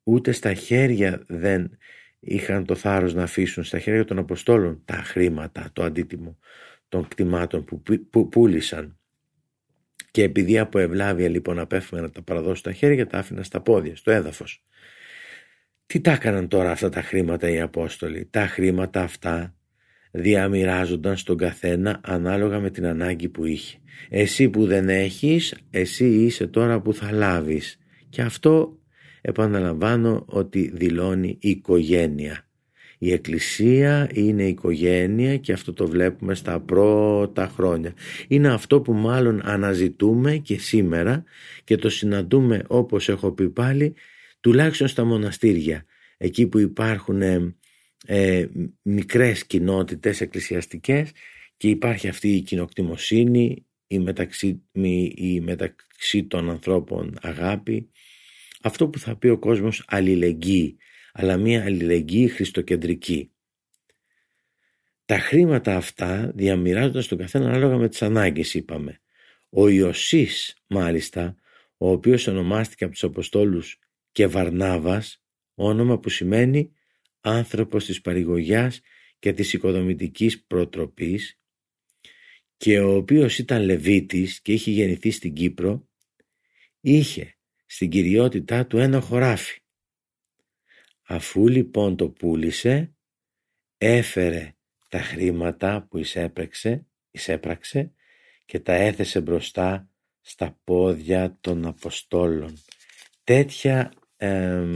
[0.03, 1.79] ούτε στα χέρια δεν
[2.21, 6.39] είχαν το θάρρος να αφήσουν στα χέρια των Αποστόλων τα χρήματα, το αντίτιμο
[6.89, 8.99] των κτημάτων που, που πούλησαν.
[10.11, 13.97] Και επειδή από ευλάβεια λοιπόν απέφυγαν να τα παραδώσουν στα χέρια, τα άφηναν στα πόδια,
[13.97, 14.65] στο έδαφος.
[15.87, 19.55] Τι τα έκαναν τώρα αυτά τα χρήματα οι Απόστολοι; Τα χρήματα αυτά
[20.11, 23.77] διαμοιράζονταν στον καθένα ανάλογα με την ανάγκη που είχε.
[24.09, 27.79] Εσύ που δεν έχεις, εσύ είσαι τώρα που θα λάβεις.
[28.09, 28.79] Και αυτό
[29.21, 32.45] επαναλαμβάνω ότι δηλώνει οικογένεια.
[33.03, 37.95] Η Εκκλησία είναι οικογένεια και αυτό το βλέπουμε στα πρώτα χρόνια.
[38.29, 41.25] Είναι αυτό που μάλλον αναζητούμε και σήμερα
[41.65, 43.95] και το συναντούμε όπως έχω πει πάλι
[44.41, 45.85] τουλάχιστον στα μοναστήρια.
[46.17, 47.23] Εκεί που υπάρχουν
[48.07, 48.49] ε, ε
[48.83, 51.11] μικρές κοινότητες εκκλησιαστικές
[51.57, 54.63] και υπάρχει αυτή η κοινοκτημοσύνη, η μεταξύ,
[55.15, 57.91] η μεταξύ των ανθρώπων αγάπη,
[58.63, 60.77] αυτό που θα πει ο κόσμος αλληλεγγύη,
[61.13, 63.31] αλλά μια αλληλεγγύη χριστοκεντρική.
[65.05, 69.01] Τα χρήματα αυτά διαμοιράζονταν στον καθένα ανάλογα με τις ανάγκες είπαμε.
[69.51, 71.35] Ο Ιωσής μάλιστα,
[71.77, 73.79] ο οποίος ονομάστηκε από τους Αποστόλους
[74.13, 75.23] και Βαρνάβας,
[75.55, 76.73] όνομα που σημαίνει
[77.21, 78.81] άνθρωπος της παρηγογιάς
[79.19, 81.41] και της οικοδομητικής προτροπής
[82.57, 85.89] και ο οποίος ήταν Λεβίτης και είχε γεννηθεί στην Κύπρο,
[86.81, 87.35] είχε
[87.67, 89.61] στην κυριότητά του ένα χωράφι.
[91.03, 92.95] Αφού λοιπόν το πούλησε,
[93.79, 94.55] έφερε
[94.89, 97.93] τα χρήματα που εισέπραξε, εισέπραξε
[98.45, 102.63] και τα έθεσε μπροστά στα πόδια των Αποστόλων.
[103.25, 104.67] Τέτοια, ε,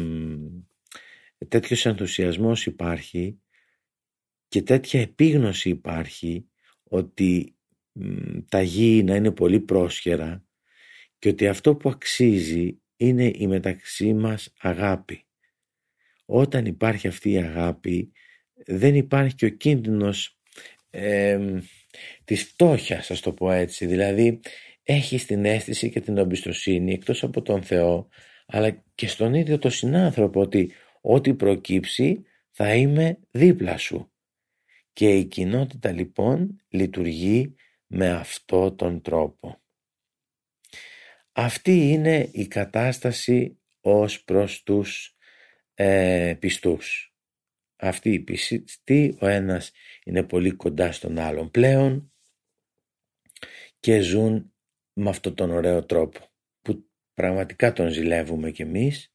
[1.49, 3.39] τέτοιος ενθουσιασμός υπάρχει
[4.49, 6.49] και τέτοια επίγνωση υπάρχει
[6.83, 7.57] ότι
[8.49, 10.45] τα γη να είναι πολύ πρόσχερα
[11.19, 15.25] και ότι αυτό που αξίζει είναι η μεταξύ μας αγάπη.
[16.25, 18.13] Όταν υπάρχει αυτή η αγάπη
[18.67, 20.39] δεν υπάρχει και ο κίνδυνος
[20.91, 21.39] ε,
[22.25, 23.87] της φτώχειας, ας το πω έτσι.
[23.87, 24.41] Δηλαδή
[24.83, 28.09] έχεις την αίσθηση και την εμπιστοσύνη εκτός από τον Θεό
[28.47, 30.73] αλλά και στον ίδιο τον συνάνθρωπο ότι
[31.07, 34.13] ό,τι προκύψει θα είμαι δίπλα σου.
[34.93, 37.55] Και η κοινότητα λοιπόν λειτουργεί
[37.87, 39.63] με αυτό τον τρόπο.
[41.33, 45.17] Αυτή είναι η κατάσταση ως προς τους
[45.75, 47.15] ε, πιστούς.
[47.77, 49.73] Αυτοί οι πιστοί, ο ένας
[50.05, 52.13] είναι πολύ κοντά στον άλλον πλέον
[53.81, 54.55] και ζουν
[54.93, 59.14] με αυτόν τον ωραίο τρόπο που πραγματικά τον ζηλεύουμε κι εμείς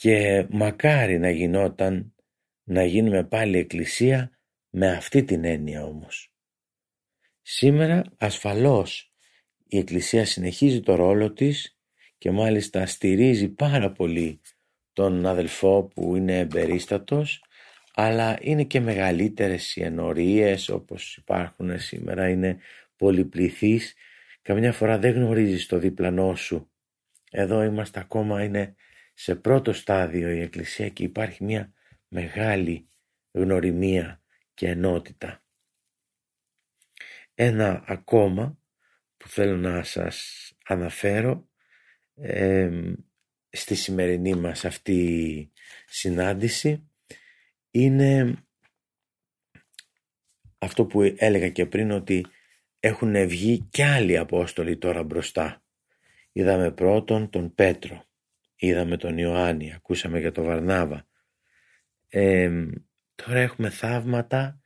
[0.00, 2.14] και μακάρι να γινόταν
[2.64, 4.30] να γίνουμε πάλι εκκλησία
[4.70, 6.32] με αυτή την έννοια όμως.
[7.42, 9.12] Σήμερα ασφαλώς
[9.66, 11.78] η Εκκλησία συνεχίζει το ρόλο της
[12.18, 14.40] και μάλιστα στηρίζει πάρα πολύ
[14.92, 17.44] τον αδελφό που είναι εμπερίστατος
[17.94, 22.58] αλλά είναι και μεγαλύτερες οι ενορίες όπως υπάρχουν σήμερα είναι
[22.96, 23.94] πολυπληθείς
[24.42, 26.70] καμιά φορά δεν γνωρίζεις το διπλανό σου
[27.30, 28.74] εδώ είμαστε ακόμα είναι
[29.20, 31.72] σε πρώτο στάδιο η Εκκλησία και υπάρχει μια
[32.08, 32.88] μεγάλη
[33.30, 34.22] γνωριμία
[34.54, 35.42] και ενότητα
[37.34, 38.58] ένα ακόμα
[39.16, 41.48] που θέλω να σας αναφέρω
[43.50, 45.52] στη σημερινή μας αυτή
[45.86, 46.90] συνάντηση
[47.70, 48.34] είναι
[50.58, 52.26] αυτό που έλεγα και πριν ότι
[52.80, 55.62] έχουν βγει και άλλοι Απόστολοι τώρα μπροστά.
[56.32, 58.09] Είδαμε πρώτον τον Πέτρο,
[58.60, 61.06] είδαμε τον Ιωάννη, ακούσαμε για τον Βαρνάβα.
[63.14, 64.62] τώρα έχουμε θαύματα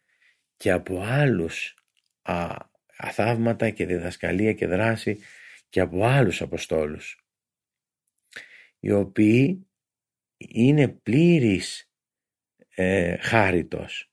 [0.57, 1.74] και από άλλους
[2.22, 2.57] α,
[3.12, 5.18] θαύματα και διδασκαλία και δράση
[5.68, 7.24] και από άλλους Αποστόλους
[8.85, 9.66] οι οποίοι
[10.37, 11.90] είναι πλήρης
[12.74, 14.12] ε, χάριτος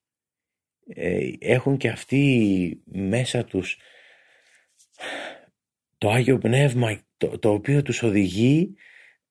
[0.88, 3.80] ε, έχουν και αυτοί μέσα τους
[5.98, 8.76] το Άγιο Πνεύμα το, το οποίο τους οδηγεί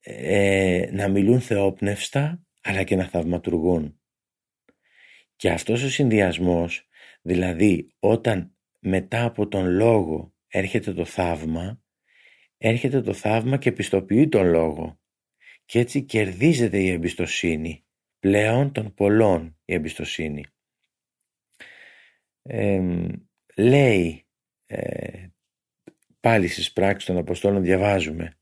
[0.00, 4.00] ε, να μιλούν θεόπνευστα αλλά και να θαυματουργούν.
[5.36, 6.88] Και αυτός ο συνδυασμός,
[7.22, 11.82] δηλαδή όταν μετά από τον λόγο έρχεται το θαύμα,
[12.56, 15.00] έρχεται το θαύμα και πιστοποιεί τον λόγο
[15.64, 17.84] και έτσι κερδίζεται η εμπιστοσύνη,
[18.18, 20.44] πλέον των πολλών η εμπιστοσύνη.
[23.56, 24.26] λέει
[24.66, 25.26] ε,
[26.20, 28.39] πάλι στις πράξεις των Αποστόλων διαβάζουμε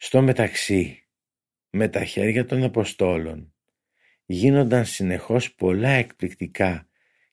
[0.00, 1.08] στο μεταξύ
[1.70, 3.54] με τα χέρια των Αποστόλων
[4.24, 6.88] γίνονταν συνεχώς πολλά εκπληκτικά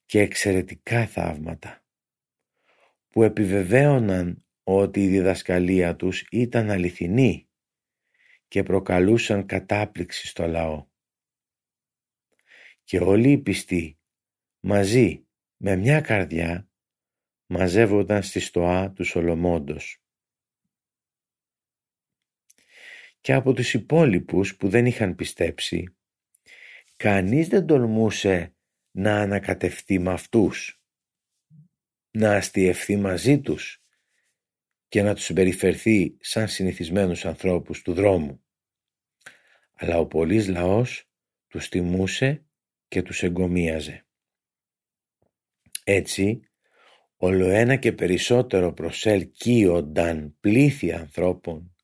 [0.05, 1.83] και εξαιρετικά θαύματα
[3.09, 7.49] που επιβεβαίωναν ότι η διδασκαλία τους ήταν αληθινή
[8.47, 10.87] και προκαλούσαν κατάπληξη στο λαό.
[12.83, 13.99] Και όλοι οι πιστοί
[14.59, 16.69] μαζί με μια καρδιά
[17.45, 20.04] μαζεύονταν στη στοά του Σολομόντος.
[23.25, 25.95] Και από τους υπόλοιπους που δεν είχαν πιστέψει,
[26.95, 28.55] κανείς δεν τολμούσε
[28.91, 30.81] να ανακατευτεί με αυτούς,
[32.11, 33.83] να αστιευθεί μαζί τους
[34.87, 38.43] και να τους συμπεριφερθεί σαν συνηθισμένους ανθρώπους του δρόμου.
[39.73, 41.09] Αλλά ο πολύς λαός
[41.47, 42.45] τους τιμούσε
[42.87, 44.05] και τους εγκομίαζε.
[45.83, 46.39] Έτσι,
[47.15, 51.74] ολοένα και περισσότερο προσέλκυονταν πλήθη ανθρώπων,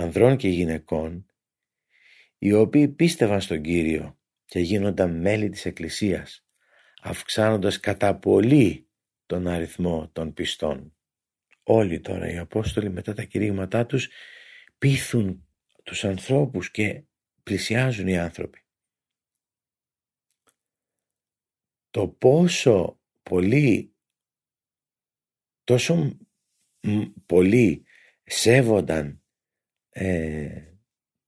[0.00, 1.26] ανδρών και γυναικών,
[2.38, 6.46] οι οποίοι πίστευαν στον Κύριο και γίνονταν μέλη της Εκκλησίας,
[7.02, 8.88] αυξάνοντας κατά πολύ
[9.26, 10.94] τον αριθμό των πιστών.
[11.62, 14.08] Όλοι τώρα οι Απόστολοι μετά τα κηρύγματά τους
[14.78, 15.48] πείθουν
[15.82, 17.02] τους ανθρώπους και
[17.42, 18.64] πλησιάζουν οι άνθρωποι.
[21.90, 23.94] Το πόσο πολύ
[25.64, 26.18] τόσο
[27.26, 27.84] πολύ
[28.24, 29.19] σέβονταν
[29.90, 30.74] ε,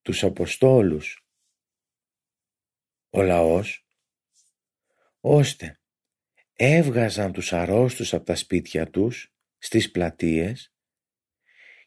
[0.02, 1.26] τους Αποστόλους.
[3.10, 3.86] Ο λαός.
[5.20, 5.80] Ώστε
[6.52, 10.74] έβγαζαν τους αρρώστους από τα σπίτια τους στις πλατείες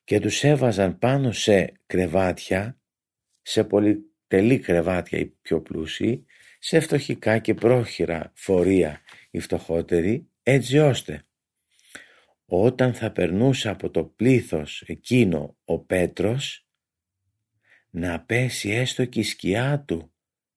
[0.04, 2.82] και τους έβαζαν πάνω σε κρεβάτια,
[3.42, 6.26] σε πολυτελή κρεβάτια οι πιο πλούσιοι,
[6.60, 11.26] σε φτωχικά και πρόχειρα φορεία οι φτωχότεροι, έτσι ώστε
[12.46, 16.65] όταν θα περνούσε από το πλήθος εκείνο ο Πέτρος
[17.98, 20.14] να πέσει έστω και η σκιά του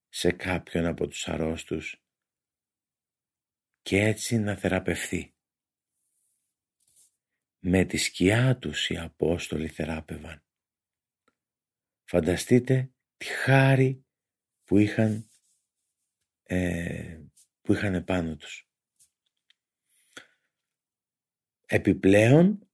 [0.08, 2.02] σε κάποιον από τους αρρώστους
[3.82, 5.34] και έτσι να θεραπευθεί.
[7.58, 10.44] Με τη σκιά τους οι Απόστολοι θεράπευαν.
[12.04, 14.06] Φανταστείτε τη χάρη
[14.64, 15.30] που είχαν,
[16.42, 17.20] ε,
[17.60, 18.68] που είχαν επάνω τους.
[21.66, 22.67] Επιπλέον,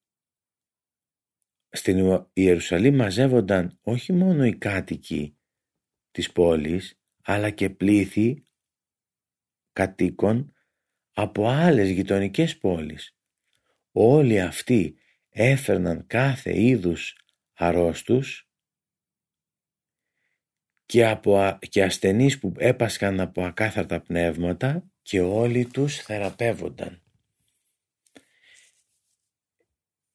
[1.74, 5.38] στην Ιερουσαλήμ μαζεύονταν όχι μόνο οι κάτοικοι
[6.10, 8.42] της πόλης, αλλά και πλήθη
[9.72, 10.52] κατοίκων
[11.12, 13.16] από άλλες γειτονικές πόλεις.
[13.92, 17.16] Όλοι αυτοί έφερναν κάθε είδους
[17.52, 18.48] αρρώστους
[20.86, 27.03] και, από, και ασθενείς που έπασχαν από ακάθαρτα πνεύματα και όλοι τους θεραπεύονταν.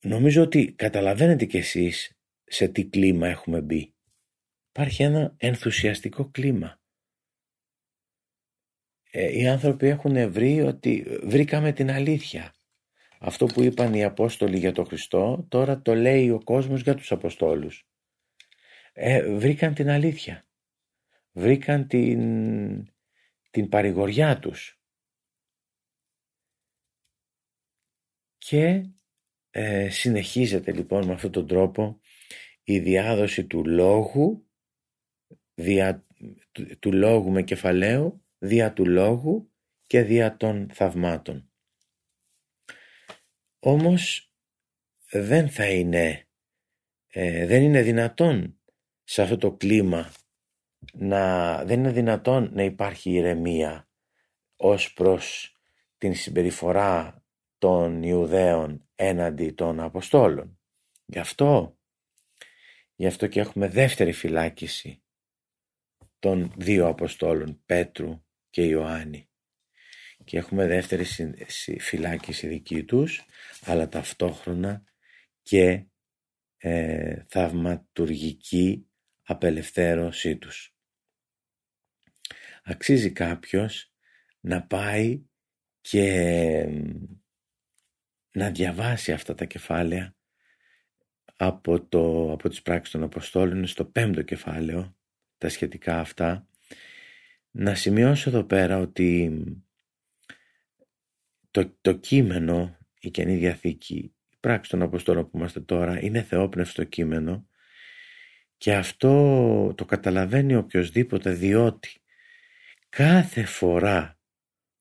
[0.01, 3.93] Νομίζω ότι καταλαβαίνετε κι εσείς σε τι κλίμα έχουμε μπει.
[4.69, 6.79] Υπάρχει ένα ενθουσιαστικό κλίμα.
[9.11, 12.53] Ε, οι άνθρωποι έχουν βρει ότι βρήκαμε την αλήθεια.
[13.19, 17.11] Αυτό που είπαν οι Απόστολοι για τον Χριστό, τώρα το λέει ο κόσμος για τους
[17.11, 17.87] Αποστόλους.
[18.93, 20.47] Ε, βρήκαν την αλήθεια.
[21.31, 22.93] Βρήκαν την,
[23.49, 24.81] την παρηγοριά τους.
[28.37, 28.89] Και
[29.51, 31.99] ε, συνεχίζεται λοιπόν με αυτόν τον τρόπο
[32.63, 34.47] η διάδοση του λόγου,
[35.53, 36.05] δια,
[36.79, 39.51] του, λόγου με κεφαλαίο, δια του λόγου
[39.85, 41.51] και δια των θαυμάτων.
[43.59, 44.33] Όμως
[45.11, 46.27] δεν θα είναι,
[47.07, 48.59] ε, δεν είναι δυνατόν
[49.03, 50.11] σε αυτό το κλίμα
[50.93, 53.89] να, δεν είναι δυνατόν να υπάρχει ηρεμία
[54.55, 55.53] ως προς
[55.97, 57.18] την συμπεριφορά
[57.59, 60.59] των Ιουδαίων έναντι των Αποστόλων.
[61.05, 61.77] Γι' αυτό,
[62.95, 65.03] γι' αυτό και έχουμε δεύτερη φυλάκιση
[66.19, 69.29] των δύο Αποστόλων Πέτρου και Ιωάννη
[70.29, 71.05] και έχουμε δεύτερη
[71.79, 73.25] φυλάκιση δική τους
[73.61, 74.83] αλλά ταυτόχρονα
[75.41, 75.85] και
[76.57, 78.87] ε, θαυματουργική
[79.23, 80.75] απελευθέρωσή τους.
[82.63, 83.93] Αξίζει κάποιος
[84.39, 85.23] να πάει
[85.81, 86.67] και
[88.31, 90.15] να διαβάσει αυτά τα κεφάλαια
[91.35, 94.95] από, το, από τις πράξεις των Αποστόλων στο πέμπτο κεφάλαιο,
[95.37, 96.47] τα σχετικά αυτά,
[97.51, 99.41] να σημειώσω εδώ πέρα ότι
[101.51, 103.95] το, το κείμενο, η Καινή Διαθήκη,
[104.29, 107.47] η πράξη των Αποστόλων που είμαστε τώρα, είναι θεόπνευστο κείμενο
[108.57, 112.01] και αυτό το καταλαβαίνει οποιοδήποτε διότι
[112.89, 114.19] κάθε φορά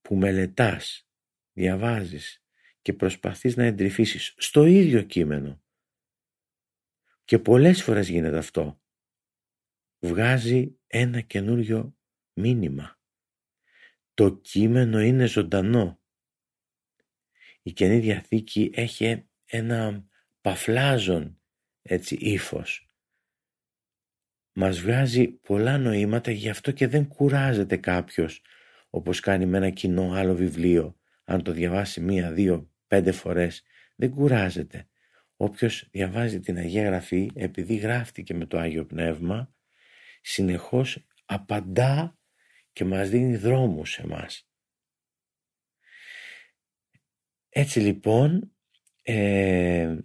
[0.03, 1.09] που μελετάς,
[1.53, 2.43] διαβάζεις
[2.89, 5.63] και προσπαθείς να εντρυφήσεις στο ίδιο κείμενο.
[7.25, 8.83] Και πολλές φορές γίνεται αυτό.
[9.99, 11.97] Βγάζει ένα καινούριο
[12.33, 13.01] μήνυμα.
[14.15, 16.01] Το κείμενο είναι ζωντανό.
[17.63, 20.07] Η Καινή Διαθήκη έχει ένα
[20.41, 21.41] παφλάζον
[21.83, 22.89] έτσι ύφος.
[24.53, 28.43] Μας βγάζει πολλά νοήματα γι' αυτό και δεν κουράζεται κάποιος
[28.91, 30.93] όπως κάνει με ένα κοινό άλλο βιβλίο.
[31.25, 33.63] Αν το διαβάσει μία, δύο, πέντε φορές
[33.97, 34.89] δεν κουράζεται.
[35.37, 39.55] Όποιος διαβάζει την Αγία Γραφή επειδή γράφτηκε με το Άγιο Πνεύμα
[40.21, 42.19] συνεχώς απαντά
[42.73, 44.49] και μας δίνει δρόμους σε μας.
[47.49, 48.53] Έτσι λοιπόν
[49.03, 49.97] ε,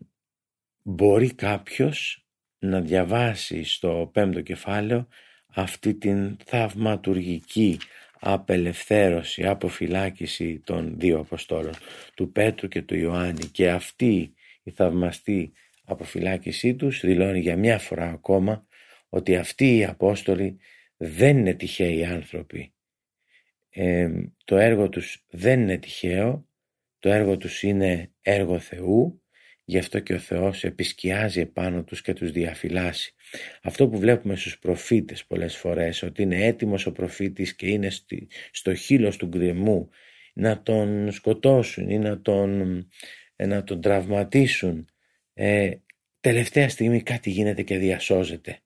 [0.82, 2.28] μπορεί κάποιος
[2.60, 5.08] να διαβάσει στο πέμπτο κεφάλαιο
[5.48, 7.80] αυτή την θαυματουργική
[8.26, 11.74] απελευθέρωση, αποφυλάκηση των δύο Αποστόλων,
[12.16, 13.46] του Πέτρου και του Ιωάννη.
[13.46, 14.34] Και αυτή
[14.64, 15.52] η θαυμαστή
[15.84, 18.68] αποφυλάκησή τους δηλώνει για μια φορά ακόμα
[19.10, 20.58] ότι αυτοί οι Απόστολοι
[20.98, 22.74] δεν είναι τυχαίοι άνθρωποι.
[23.70, 24.10] Ε,
[24.46, 26.48] το έργο τους δεν είναι τυχαίο,
[27.00, 29.23] το έργο τους είναι έργο Θεού
[29.66, 33.14] Γι' αυτό και ο Θεός επισκιάζει επάνω τους και τους διαφυλάσσει.
[33.62, 37.90] Αυτό που βλέπουμε στους προφήτες πολλές φορές, ότι είναι έτοιμος ο προφήτης και είναι
[38.52, 39.90] στο χείλος του γκρεμού
[40.34, 42.78] να τον σκοτώσουν ή να τον,
[43.36, 44.88] ε, να τον τραυματίσουν.
[45.34, 45.72] Ε,
[46.20, 48.60] τελευταία στιγμή κάτι γίνεται και διασώζεται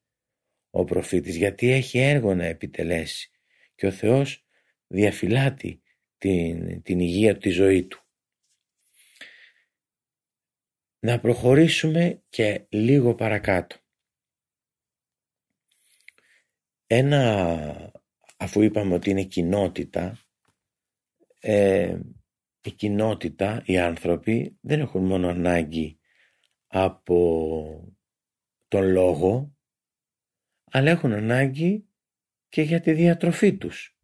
[0.69, 3.29] ο προφήτης γιατί έχει έργο να επιτελέσει
[3.75, 4.45] και ο Θεός
[4.88, 5.81] διαφυλάτει
[6.17, 8.07] την, την υγεία του, τη ζωή του.
[10.99, 13.77] Να προχωρήσουμε και λίγο παρακάτω.
[16.88, 17.93] Ένα,
[18.38, 20.19] αφού είπαμε ότι είναι κοινότητα,
[21.39, 21.99] ε,
[22.62, 25.99] η κοινότητα, οι άνθρωποι δεν έχουν μόνο ανάγκη
[26.67, 27.97] από
[28.67, 29.57] τον λόγο,
[30.71, 31.88] αλλά έχουν ανάγκη
[32.49, 33.97] και για τη διατροφή τους.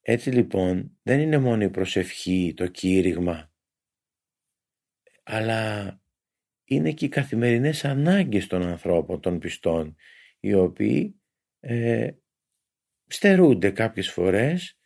[0.00, 3.50] Έτσι λοιπόν δεν είναι μόνο η προσευχή, το κήρυγμα
[5.28, 6.00] αλλά
[6.64, 9.96] είναι και οι καθημερινές ανάγκες των ανθρώπων, των πιστών,
[10.40, 11.20] οι οποίοι
[11.60, 12.10] ε,
[13.06, 14.78] στερούνται κάποιες φορές,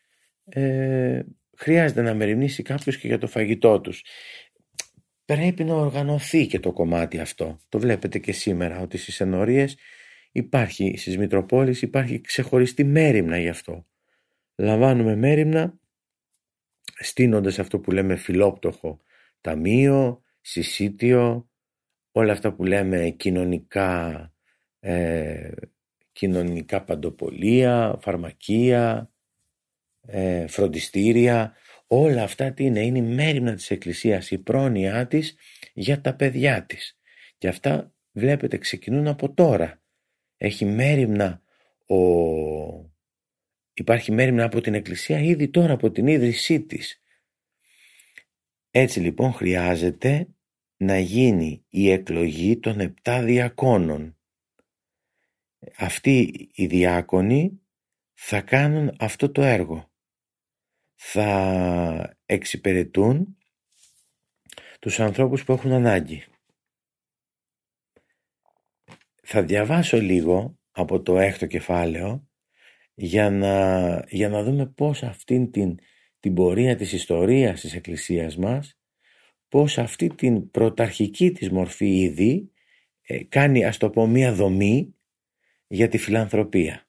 [0.45, 1.23] ε,
[1.57, 4.05] χρειάζεται να μεριμνήσει κάποιος και για το φαγητό τους.
[5.25, 7.59] Πρέπει να οργανωθεί και το κομμάτι αυτό.
[7.69, 9.77] Το βλέπετε και σήμερα ότι στις ενορίες
[10.33, 13.87] υπάρχει, στις Μητροπόλεις υπάρχει ξεχωριστή μέρημνα γι' αυτό.
[14.57, 15.79] Λαμβάνουμε μέρημνα
[16.99, 19.01] στείνοντας αυτό που λέμε φιλόπτωχο
[19.41, 21.51] ταμείο, συσίτιο,
[22.13, 24.33] όλα αυτά που λέμε κοινωνικά,
[24.81, 25.51] ε,
[26.13, 29.11] κοινωνικά παντοπολία, φαρμακεία,
[30.01, 31.55] ε, φροντιστήρια,
[31.87, 35.37] όλα αυτά τι είναι, είναι η μέρημνα της Εκκλησίας, η πρόνοιά της
[35.73, 36.99] για τα παιδιά της.
[37.39, 39.83] Και αυτά βλέπετε ξεκινούν από τώρα.
[40.37, 41.43] Έχει μέρημνα
[41.87, 41.97] ο...
[43.73, 47.00] Υπάρχει μέρημνα από την Εκκλησία ήδη τώρα από την ίδρυσή της.
[48.71, 50.29] Έτσι λοιπόν χρειάζεται
[50.77, 54.19] να γίνει η εκλογή των επτά διακόνων.
[55.77, 57.61] Αυτοί οι διάκονοι
[58.13, 59.91] θα κάνουν αυτό το έργο.
[60.95, 63.39] Θα εξυπηρετούν
[64.81, 66.25] τους ανθρώπους που έχουν ανάγκη.
[69.23, 72.29] Θα διαβάσω λίγο από το έκτο κεφάλαιο
[72.95, 75.79] για να, για να δούμε πώς αυτήν την
[76.21, 78.79] την πορεία της ιστορίας της Εκκλησίας μας
[79.49, 82.53] πως αυτή την πρωταρχική της μορφή ήδη
[83.01, 84.95] ε, κάνει ας το πω μία δομή
[85.67, 86.89] για τη φιλανθρωπία.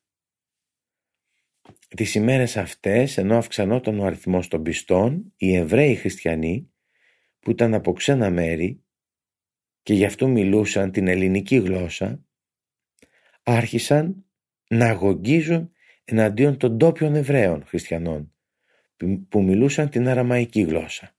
[1.95, 6.71] Τις ημέρες αυτές ενώ αυξανόταν ο αριθμός των πιστών οι Εβραίοι χριστιανοί
[7.39, 8.83] που ήταν από ξένα μέρη
[9.83, 12.25] και γι' αυτό μιλούσαν την ελληνική γλώσσα
[13.43, 14.25] άρχισαν
[14.67, 15.71] να αγωγίζουν
[16.03, 18.33] εναντίον των ντόπιων Εβραίων χριστιανών
[19.29, 21.15] που μιλούσαν την αραμαϊκή γλώσσα.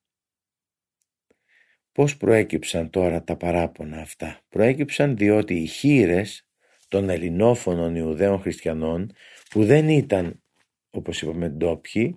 [1.92, 6.46] Πώς προέκυψαν τώρα τα παράπονα αυτά; Προέκυψαν διότι οι χείρες
[6.88, 9.12] των ελληνόφωνων Ιουδαίων χριστιανών
[9.50, 10.42] που δεν ήταν
[10.90, 12.16] όπως είπαμε ντόπιοι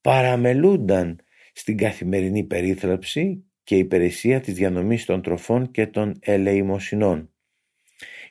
[0.00, 1.20] παραμελούνταν
[1.52, 7.32] στην καθημερινή περίθαλψη και υπηρεσία της διανομής των τροφών και των ελεημοσυνών.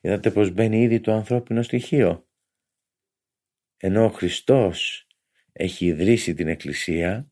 [0.02, 2.28] Είδατε πως μπαίνει ήδη το ανθρώπινο στοιχείο.
[3.78, 5.07] Ενώ ο Χριστός
[5.58, 7.32] έχει ιδρύσει την Εκκλησία,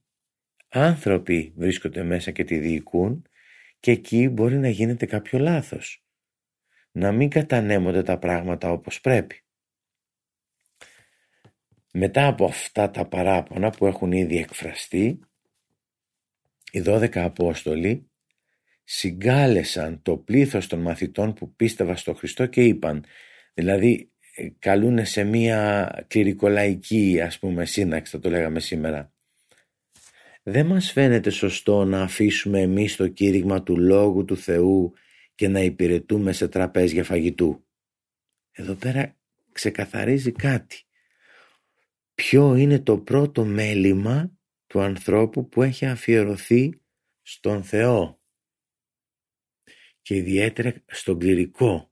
[0.69, 3.27] άνθρωποι βρίσκονται μέσα και τη διοικούν
[3.79, 6.05] και εκεί μπορεί να γίνεται κάποιο λάθος.
[6.91, 9.43] Να μην κατανέμονται τα πράγματα όπως πρέπει.
[11.93, 15.19] Μετά από αυτά τα παράπονα που έχουν ήδη εκφραστεί,
[16.71, 18.09] οι 12 Απόστολοι
[18.83, 23.05] συγκάλεσαν το πλήθος των μαθητών που πίστευαν στο Χριστό και είπαν,
[23.53, 24.14] δηλαδή ε,
[24.59, 29.15] καλούν σε μία κληρικολαϊκή ας πούμε σύναξη θα το λέγαμε σήμερα
[30.47, 34.93] δεν μας φαίνεται σωστό να αφήσουμε εμείς το κήρυγμα του Λόγου του Θεού
[35.35, 37.65] και να υπηρετούμε σε τραπέζια φαγητού.
[38.51, 39.17] Εδώ πέρα
[39.51, 40.83] ξεκαθαρίζει κάτι.
[42.15, 44.31] Ποιο είναι το πρώτο μέλημα
[44.67, 46.81] του ανθρώπου που έχει αφιερωθεί
[47.21, 48.21] στον Θεό
[50.01, 51.91] και ιδιαίτερα στον κληρικό.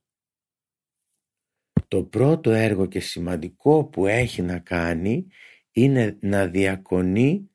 [1.93, 5.27] Το πρώτο έργο και σημαντικό που έχει να κάνει
[5.71, 7.49] είναι να διακονεί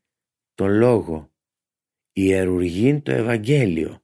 [0.54, 1.32] το λόγο,
[2.12, 4.02] ιερουργεί το Ευαγγέλιο.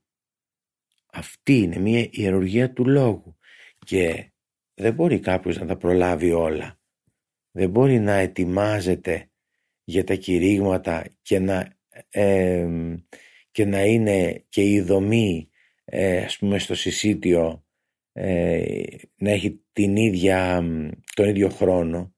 [1.11, 3.37] Αυτή είναι μια ιερουργία του λόγου
[3.85, 4.31] και
[4.73, 6.79] δεν μπορεί κάποιος να τα προλάβει όλα.
[7.51, 9.29] Δεν μπορεί να ετοιμάζεται
[9.83, 11.77] για τα κηρύγματα και να,
[13.51, 15.49] και να είναι και η δομή
[15.85, 17.64] ε, ας πούμε στο συσίτιο
[18.17, 18.83] ε,
[19.15, 20.63] να έχει την ίδια,
[21.15, 22.15] τον ίδιο χρόνο.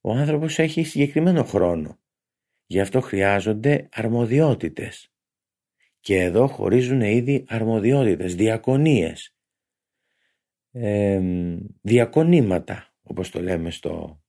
[0.00, 2.00] Ο άνθρωπος έχει συγκεκριμένο χρόνο.
[2.66, 5.12] Γι' αυτό χρειάζονται αρμοδιότητες.
[6.00, 9.36] Και εδώ χωρίζουν ήδη αρμοδιότητες, διακονίες,
[10.70, 11.20] ε,
[11.80, 14.22] διακονήματα όπως το λέμε στο,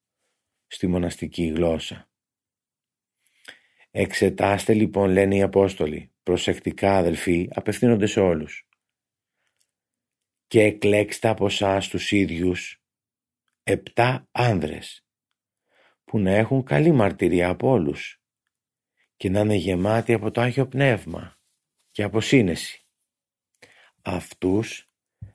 [0.67, 2.09] στη μοναστική γλώσσα.
[3.91, 8.67] Εξετάστε λοιπόν λένε οι Απόστολοι, προσεκτικά αδελφοί απευθύνονται σε όλους
[10.47, 12.81] και εκλέξτε από εσά τους ίδιους
[13.63, 15.05] επτά άνδρες
[16.03, 18.21] που να έχουν καλή μαρτυρία από όλους
[19.15, 21.39] και να είναι γεμάτοι από το Άγιο Πνεύμα
[21.91, 22.85] και από σύνεση.
[24.01, 24.89] Αυτούς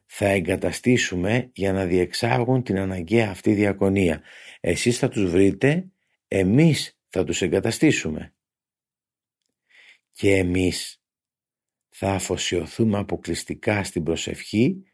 [0.06, 4.22] θα εγκαταστήσουμε για να διεξάγουν την αναγκαία αυτή διακονία.
[4.61, 5.90] Εσείς θα τους βρείτε,
[6.28, 8.34] εμείς θα τους εγκαταστήσουμε.
[10.12, 11.02] Και εμείς
[11.88, 14.84] θα αφοσιωθούμε αποκλειστικά στην προσευχή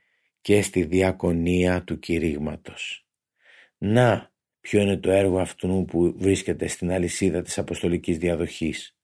[0.46, 3.06] και στη διακονία του κηρύγματος.
[3.78, 8.96] Να ποιο είναι το έργο αυτού που βρίσκεται στην αλυσίδα της αποστολικής διαδοχής.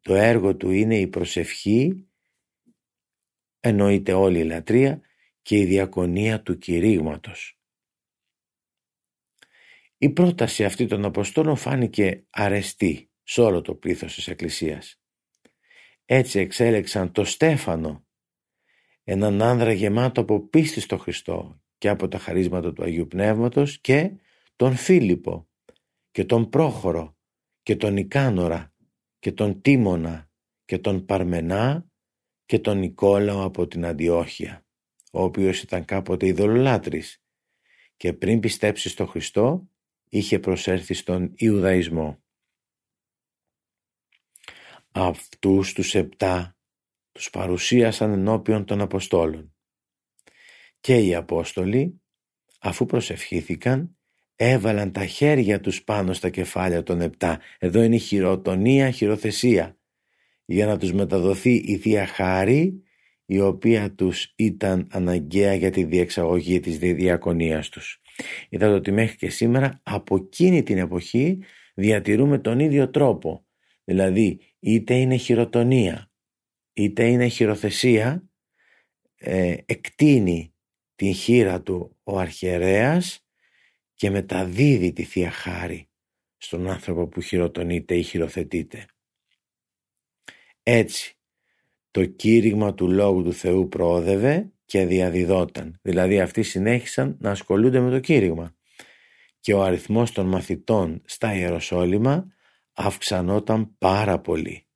[0.00, 2.08] Το έργο του είναι η προσευχή,
[3.60, 5.00] εννοείται όλη η λατρεία
[5.42, 7.58] και η διακονία του κηρύγματος.
[9.98, 15.00] Η πρόταση αυτή των Αποστόλων φάνηκε αρεστή σε όλο το πλήθος της Εκκλησίας.
[16.04, 18.06] Έτσι εξέλεξαν το Στέφανο,
[19.04, 24.12] έναν άνδρα γεμάτο από πίστη στο Χριστό και από τα χαρίσματα του Αγίου Πνεύματος και
[24.56, 25.48] τον Φίλιππο
[26.10, 27.16] και τον Πρόχωρο
[27.62, 28.74] και τον Ικάνορα
[29.18, 30.30] και τον Τίμωνα
[30.64, 31.86] και τον Παρμενά
[32.44, 34.64] και τον Νικόλαο από την Αντιόχεια
[35.12, 37.22] ο οποίος ήταν κάποτε ειδωλολάτρης
[37.96, 39.68] και πριν πιστέψει στο Χριστό
[40.08, 42.22] είχε προσέρθει στον Ιουδαϊσμό.
[44.92, 46.56] Αυτούς τους επτά
[47.12, 49.54] τους παρουσίασαν ενώπιον των Αποστόλων
[50.80, 52.00] και οι Απόστολοι
[52.60, 53.96] αφού προσευχήθηκαν
[54.36, 57.40] έβαλαν τα χέρια τους πάνω στα κεφάλια των επτά.
[57.58, 59.76] Εδώ είναι η χειροτονία, χειροθεσία
[60.44, 62.82] για να τους μεταδοθεί η Θεία Χάρη
[63.24, 68.00] η οποία τους ήταν αναγκαία για τη διεξαγωγή της διδιακονίας τους.
[68.48, 71.38] Είδατε ότι μέχρι και σήμερα από εκείνη την εποχή
[71.74, 73.46] διατηρούμε τον ίδιο τρόπο.
[73.84, 76.11] Δηλαδή είτε είναι χειροτονία
[76.72, 78.24] είτε είναι χειροθεσία
[79.14, 80.54] ε, εκτείνει
[80.94, 83.24] την χείρα του ο αρχιερέας
[83.94, 85.88] και μεταδίδει τη Θεία Χάρη
[86.36, 88.86] στον άνθρωπο που χειροτονείται ή χειροθετείται.
[90.62, 91.18] Έτσι,
[91.90, 95.78] το κήρυγμα του Λόγου του Θεού προόδευε και διαδιδόταν.
[95.82, 98.56] Δηλαδή αυτοί συνέχισαν να ασχολούνται με το κήρυγμα.
[99.40, 102.26] Και ο αριθμός των μαθητών στα Ιεροσόλυμα
[102.72, 104.66] αυξανόταν πάρα πολύ.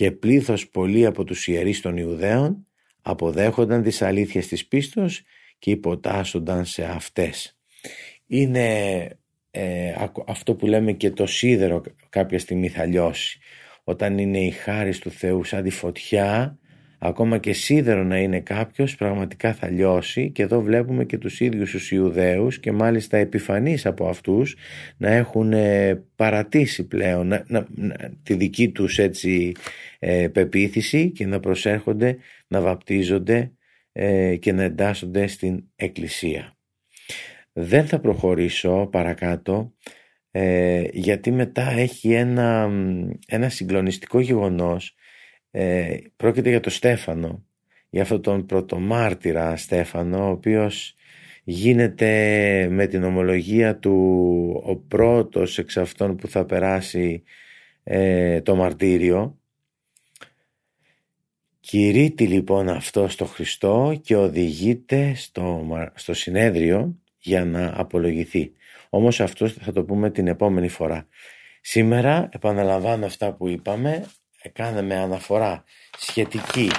[0.00, 2.66] Και πλήθος πολλοί από τους ιερείς των Ιουδαίων
[3.02, 5.22] αποδέχονταν τις αλήθειες της πίστος
[5.58, 7.58] και υποτάσσονταν σε αυτές.
[8.26, 9.08] είναι
[9.50, 9.94] ε,
[10.26, 13.38] αυτό που λέμε και το σίδερο κάποια στιγμή θα λιώσει.
[13.84, 16.58] Όταν είναι η χάρη του Θεού σαν τη φωτιά,
[17.02, 21.70] ακόμα και σίδερο να είναι κάποιος πραγματικά θα λιώσει και εδώ βλέπουμε και τους ίδιους
[21.70, 24.56] τους Ιουδαίους και μάλιστα επιφανείς από αυτούς
[24.96, 27.66] να έχουν ε, παρατήσει πλέον να, να,
[28.22, 29.52] τη δική τους έτσι
[29.98, 33.52] ε, πεποίθηση και να προσέρχονται να βαπτίζονται
[33.92, 36.56] ε, και να εντάσσονται στην Εκκλησία.
[37.52, 39.72] Δεν θα προχωρήσω παρακάτω
[40.30, 42.70] ε, γιατί μετά έχει ένα,
[43.26, 44.94] ένα συγκλονιστικό γεγονός
[45.50, 47.44] ε, πρόκειται για τον Στέφανο
[47.90, 50.94] για αυτόν τον πρωτομάρτυρα Στέφανο ο οποίος
[51.44, 53.92] γίνεται με την ομολογία του
[54.64, 57.22] ο πρώτος εξ αυτών που θα περάσει
[57.82, 59.38] ε, το μαρτύριο
[61.60, 68.52] κηρύττει λοιπόν αυτό στο Χριστό και οδηγείται στο, στο συνέδριο για να απολογηθεί.
[68.88, 71.06] Όμως αυτό θα το πούμε την επόμενη φορά.
[71.60, 74.04] Σήμερα επαναλαμβάνω αυτά που είπαμε,
[74.48, 75.64] κάναμε αναφορά
[75.98, 76.70] σχετική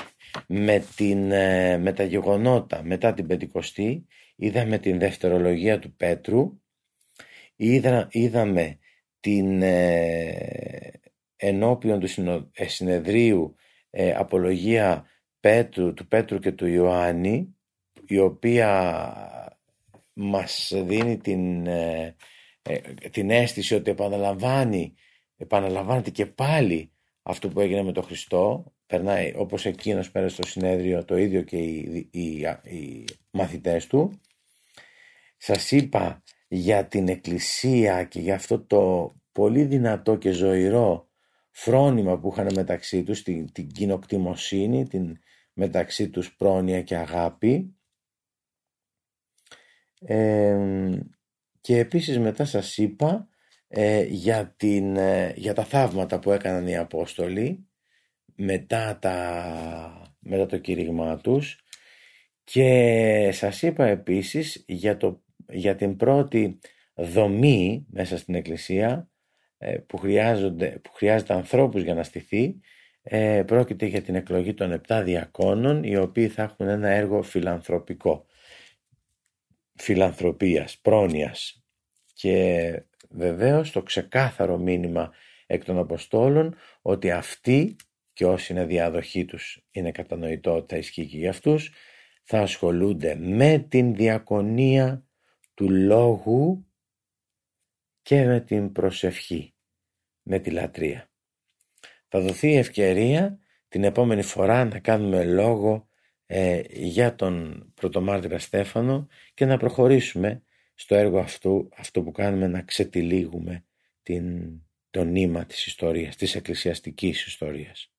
[0.47, 4.05] με, την, ε, με τα γεγονότα μετά την Πεντηκοστή,
[4.35, 6.61] είδαμε την δευτερολογία του Πέτρου,
[7.55, 8.77] είδα, είδαμε
[9.19, 10.91] την ε,
[11.35, 13.55] ενώπιον του ε, συνεδρίου
[13.89, 15.05] ε, απολογία
[15.39, 17.55] Πέτρου, του Πέτρου και του Ιωάννη,
[18.07, 18.69] η οποία
[20.13, 22.15] μας δίνει την, ε,
[22.61, 24.93] ε, την αίσθηση ότι επαναλαμβάνει,
[25.37, 26.90] επαναλαμβάνεται και πάλι
[27.23, 31.57] αυτό που έγινε με τον Χριστό, περνάει όπως εκείνος πέρασε στο συνέδριο το ίδιο και
[31.57, 34.21] οι, οι, οι μαθητές του.
[35.37, 41.09] Σας είπα για την Εκκλησία και για αυτό το πολύ δυνατό και ζωηρό
[41.51, 45.17] φρόνημα που είχαν μεταξύ τους, την, την κοινοκτημοσύνη, την
[45.53, 47.75] μεταξύ τους πρόνοια και αγάπη
[51.61, 53.29] και επίσης μετά σας είπα
[53.73, 57.67] ε, για, την, ε, για τα θαύματα που έκαναν οι Απόστολοι
[58.35, 61.59] μετά, τα, μετά το κήρυγμά τους.
[62.43, 66.59] Και σας είπα επίσης για, το, για την πρώτη
[66.93, 69.09] δομή μέσα στην Εκκλησία
[69.57, 72.59] ε, που, χρειάζονται, που χρειάζεται ανθρώπους για να στηθεί
[73.45, 78.25] πρόκειται για την εκλογή των επτά διακόνων οι οποίοι θα έχουν ένα έργο φιλανθρωπικό
[79.75, 81.63] φιλανθρωπίας, πρόνοιας.
[82.13, 85.11] Και βεβαίως το ξεκάθαρο μήνυμα
[85.45, 87.75] εκ των Αποστόλων ότι αυτοί
[88.13, 91.71] και όσοι είναι διαδοχή τους είναι κατανοητό ότι θα ισχύει και για αυτούς
[92.23, 95.05] θα ασχολούνται με την διακονία
[95.53, 96.65] του λόγου
[98.01, 99.53] και με την προσευχή,
[100.21, 101.09] με τη λατρεία.
[102.07, 105.87] Θα δοθεί ευκαιρία την επόμενη φορά να κάνουμε λόγο
[106.25, 110.43] ε, για τον πρωτομάρτυρα Στέφανο και να προχωρήσουμε
[110.81, 113.65] στο έργο αυτό, αυτό που κάνουμε να ξετυλίγουμε
[114.03, 114.51] την,
[114.89, 117.90] το νήμα της ιστορίας, της εκκλησιαστικής ιστορίας.